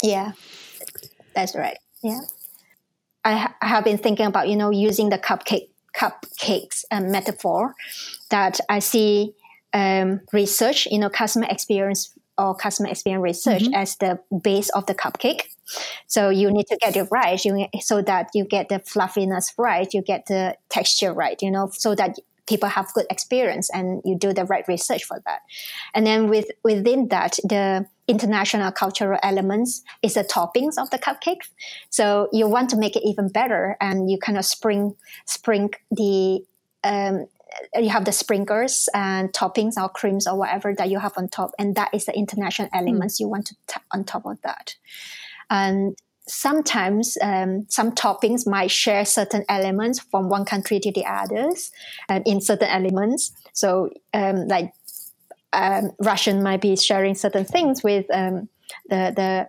yeah 0.01 0.33
that's 1.35 1.57
right 1.57 1.79
yeah 2.05 2.21
I, 3.25 3.37
ha- 3.37 3.55
I 3.61 3.67
have 3.67 3.85
been 3.85 3.99
thinking 3.99 4.27
about 4.27 4.49
you 4.49 4.57
know 4.57 4.71
using 4.71 5.09
the 5.11 5.19
cupcake 5.19 5.69
cupcakes 5.97 6.85
um, 6.91 7.11
metaphor 7.11 7.75
that 8.31 8.59
i 8.71 8.79
see 8.79 9.35
um, 9.75 10.21
research 10.33 10.87
you 10.91 10.99
know 10.99 11.11
customer 11.11 11.47
experience 11.51 12.15
or 12.39 12.55
customer 12.55 12.89
experience 12.89 13.23
research 13.23 13.63
mm-hmm. 13.63 13.75
as 13.75 13.97
the 13.97 14.19
base 14.43 14.69
of 14.71 14.87
the 14.87 14.95
cupcake. 14.95 15.43
So 16.07 16.29
you 16.31 16.51
need 16.51 16.67
to 16.69 16.77
get 16.77 16.97
it 16.97 17.09
right, 17.11 17.43
you, 17.45 17.67
so 17.81 18.03
that 18.03 18.31
you 18.35 18.45
get 18.45 18.69
the 18.69 18.79
fluffiness 18.81 19.53
right, 19.59 19.93
you 19.93 20.03
get 20.03 20.27
the 20.27 20.57
texture 20.69 21.13
right, 21.13 21.41
you 21.43 21.51
know, 21.51 21.71
so 21.73 21.95
that 21.95 22.17
people 22.47 22.69
have 22.69 22.93
good 22.95 23.07
experience 23.11 23.71
and 23.71 24.03
you 24.05 24.17
do 24.17 24.33
the 24.33 24.45
right 24.45 24.67
research 24.69 25.05
for 25.05 25.21
that. 25.27 25.41
And 25.95 26.07
then 26.07 26.29
with 26.29 26.47
within 26.65 27.09
that, 27.09 27.39
the 27.45 27.87
international 28.09 28.73
cultural 28.73 29.19
elements 29.23 29.83
is 30.03 30.15
the 30.15 30.25
toppings 30.25 30.77
of 30.77 30.91
the 30.91 30.99
cupcake. 30.99 31.43
So 31.91 32.29
you 32.33 32.49
want 32.49 32.71
to 32.71 32.77
make 32.77 32.97
it 32.97 33.03
even 33.05 33.29
better, 33.29 33.77
and 33.81 34.11
you 34.11 34.19
kind 34.19 34.39
of 34.39 34.45
spring 34.45 34.97
spring 35.27 35.71
the 35.91 36.45
um, 36.85 37.27
you 37.75 37.91
have 37.91 38.05
the 38.05 38.13
sprinkles 38.13 38.89
and 38.95 39.33
toppings 39.33 39.77
or 39.77 39.89
creams 39.89 40.27
or 40.27 40.37
whatever 40.37 40.75
that 40.75 40.89
you 40.91 40.99
have 40.99 41.13
on 41.17 41.29
top, 41.29 41.53
and 41.59 41.75
that 41.77 41.91
is 41.93 42.07
the 42.07 42.17
international 42.17 42.69
hmm. 42.69 42.79
elements 42.79 43.17
mm. 43.17 43.21
you 43.21 43.29
want 43.29 43.47
to 43.47 43.57
t- 43.69 43.81
on 43.93 44.05
top 44.05 44.27
of 44.27 44.41
that. 44.43 44.75
And 45.51 45.97
sometimes 46.29 47.19
um, 47.21 47.67
some 47.69 47.93
toppings 47.93 48.47
might 48.47 48.71
share 48.71 49.05
certain 49.05 49.45
elements 49.49 50.01
from 50.01 50.29
one 50.29 50.45
country 50.45 50.79
to 50.81 50.93
the 50.93 51.05
others 51.05 51.71
um, 52.09 52.23
in 52.25 52.41
certain 52.41 52.69
elements. 52.69 53.33
So, 53.53 53.91
um, 54.15 54.47
like 54.49 54.73
um, 55.53 55.91
Russian 55.99 56.43
might 56.43 56.61
be 56.61 56.77
sharing 56.77 57.15
certain 57.15 57.45
things 57.45 57.83
with 57.83 58.07
um, 58.13 58.49
the 58.89 59.13
the 59.15 59.49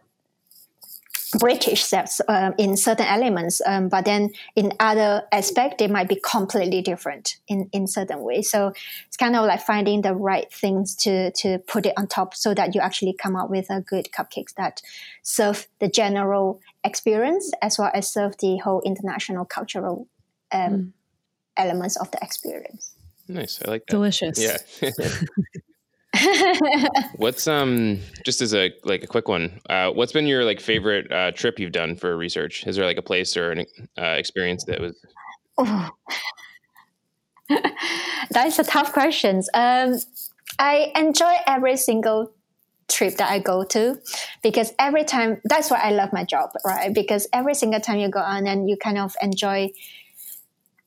British 1.39 1.83
sets 1.83 2.21
uh, 2.27 2.51
in 2.57 2.77
certain 2.77 3.05
elements, 3.05 3.61
um, 3.65 3.89
but 3.89 4.05
then 4.05 4.31
in 4.55 4.73
other 4.79 5.23
aspects 5.31 5.75
they 5.79 5.87
might 5.87 6.07
be 6.07 6.19
completely 6.23 6.81
different 6.81 7.37
in, 7.47 7.69
in 7.71 7.87
certain 7.87 8.21
ways. 8.21 8.49
So 8.49 8.73
it's 9.07 9.17
kind 9.17 9.35
of 9.35 9.45
like 9.45 9.61
finding 9.61 10.01
the 10.01 10.13
right 10.13 10.51
things 10.51 10.95
to 10.97 11.31
to 11.31 11.59
put 11.59 11.85
it 11.85 11.93
on 11.97 12.07
top 12.07 12.35
so 12.35 12.53
that 12.53 12.75
you 12.75 12.81
actually 12.81 13.13
come 13.13 13.35
up 13.35 13.49
with 13.49 13.69
a 13.69 13.81
good 13.81 14.09
cupcakes 14.11 14.53
that 14.55 14.81
serve 15.21 15.67
the 15.79 15.87
general 15.87 16.61
experience 16.83 17.51
as 17.61 17.77
well 17.77 17.91
as 17.93 18.11
serve 18.11 18.37
the 18.37 18.57
whole 18.57 18.81
international 18.81 19.45
cultural 19.45 20.07
um, 20.51 20.71
mm. 20.71 20.91
elements 21.57 21.97
of 21.97 22.11
the 22.11 22.19
experience. 22.21 22.95
Nice, 23.27 23.61
I 23.65 23.71
like 23.71 23.85
that. 23.87 23.93
Delicious. 23.93 24.39
Yeah. 24.81 24.89
what's 27.15 27.47
um 27.47 27.99
just 28.23 28.41
as 28.41 28.54
a 28.54 28.71
like 28.84 29.04
a 29.04 29.08
quick 29.08 29.28
one 29.28 29.60
uh 29.69 29.89
what's 29.89 30.12
been 30.12 30.28
your 30.28 30.45
like 30.45 30.60
favorite 30.60 31.12
uh 31.12 31.32
trip 31.32 31.60
you've 31.60 31.71
done 31.71 31.95
for 31.95 32.15
research? 32.15 32.65
Is 32.67 32.76
there 32.76 32.86
like 32.86 32.97
a 32.97 33.02
place 33.02 33.36
or 33.36 33.52
an 33.52 33.65
uh, 33.97 34.15
experience 34.17 34.65
that 34.65 34.80
was 34.80 34.95
oh. 35.58 35.89
that 37.49 38.47
is 38.47 38.60
a 38.60 38.63
tough 38.63 38.93
question 38.93 39.41
um 39.54 39.99
i 40.60 40.91
enjoy 40.95 41.34
every 41.45 41.76
single 41.76 42.32
trip 42.88 43.15
that 43.17 43.30
i 43.32 43.39
go 43.39 43.63
to 43.63 43.99
because 44.41 44.71
every 44.80 45.04
time 45.04 45.41
that's 45.45 45.69
why 45.69 45.80
i 45.80 45.91
love 45.91 46.13
my 46.13 46.23
job 46.23 46.52
right? 46.65 46.93
Because 46.93 47.28
every 47.34 47.56
single 47.56 47.80
time 47.80 47.99
you 47.99 48.10
go 48.10 48.19
on 48.19 48.45
and 48.47 48.69
you 48.69 48.78
kind 48.78 48.97
of 48.97 49.15
enjoy 49.21 49.71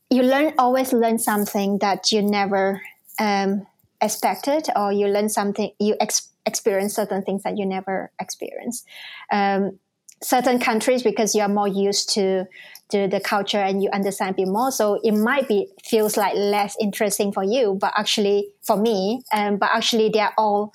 you 0.09 0.23
learn 0.23 0.55
always 0.59 0.93
learn 0.93 1.19
something 1.19 1.79
that 1.79 2.13
you 2.13 2.23
never 2.23 2.81
um 3.19 3.67
expected 4.01 4.69
or 4.77 4.93
you 4.93 5.07
learn 5.09 5.29
something 5.29 5.71
you 5.79 5.97
ex- 6.01 6.29
experience 6.45 6.95
certain 6.95 7.23
things 7.23 7.43
that 7.43 7.59
you 7.59 7.67
never 7.67 8.11
experienced. 8.21 8.87
Um, 9.33 9.79
certain 10.23 10.59
countries 10.59 11.03
because 11.03 11.35
you 11.35 11.43
are 11.43 11.49
more 11.49 11.69
used 11.69 12.09
to 12.11 12.47
to 12.89 13.09
the 13.09 13.21
culture 13.21 13.59
and 13.59 13.83
you 13.83 13.91
understand 13.93 14.31
a 14.31 14.35
bit 14.35 14.49
more 14.49 14.71
so 14.71 14.99
it 15.03 15.13
might 15.13 15.47
be 15.49 15.69
feels 15.85 16.17
like 16.17 16.35
less 16.35 16.75
interesting 16.81 17.33
for 17.33 17.43
you 17.43 17.77
but 17.81 17.93
actually 17.99 18.49
for 18.63 18.77
me 18.77 19.23
um, 19.33 19.57
but 19.57 19.69
actually 19.75 20.09
they're 20.09 20.33
all 20.39 20.73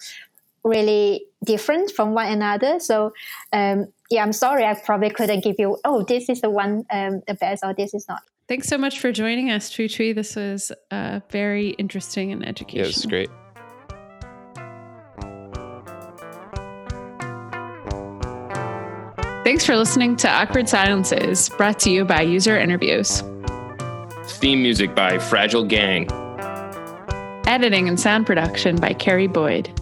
really 0.63 1.25
different 1.43 1.89
from 1.89 2.13
one 2.13 2.31
another. 2.31 2.79
So 2.79 3.13
um, 3.51 3.87
yeah 4.11 4.21
i'm 4.21 4.33
sorry 4.33 4.65
i 4.65 4.73
probably 4.73 5.09
couldn't 5.09 5.43
give 5.43 5.55
you 5.57 5.77
oh 5.85 6.03
this 6.03 6.29
is 6.29 6.41
the 6.41 6.49
one 6.49 6.85
um, 6.91 7.21
the 7.27 7.33
best 7.33 7.63
or 7.63 7.73
this 7.73 7.93
is 7.93 8.07
not 8.07 8.21
Thanks 8.51 8.67
so 8.67 8.77
much 8.77 8.99
for 8.99 9.13
joining 9.13 9.49
us, 9.49 9.69
Tree 9.69 9.87
Tree. 9.87 10.11
This 10.11 10.35
was 10.35 10.73
uh, 10.91 11.21
very 11.29 11.69
interesting 11.69 12.33
and 12.33 12.45
educational. 12.45 12.81
Yeah, 12.81 12.83
it 12.83 12.95
was 12.97 13.05
great. 13.05 13.29
Thanks 19.45 19.65
for 19.65 19.77
listening 19.77 20.17
to 20.17 20.29
Awkward 20.29 20.67
Silences, 20.67 21.47
brought 21.55 21.79
to 21.79 21.89
you 21.89 22.03
by 22.03 22.23
User 22.23 22.59
Interviews. 22.59 23.23
Theme 24.25 24.61
music 24.61 24.93
by 24.95 25.17
Fragile 25.17 25.63
Gang. 25.63 26.11
Editing 27.47 27.87
and 27.87 27.97
sound 27.97 28.25
production 28.25 28.75
by 28.75 28.91
Carrie 28.91 29.27
Boyd. 29.27 29.80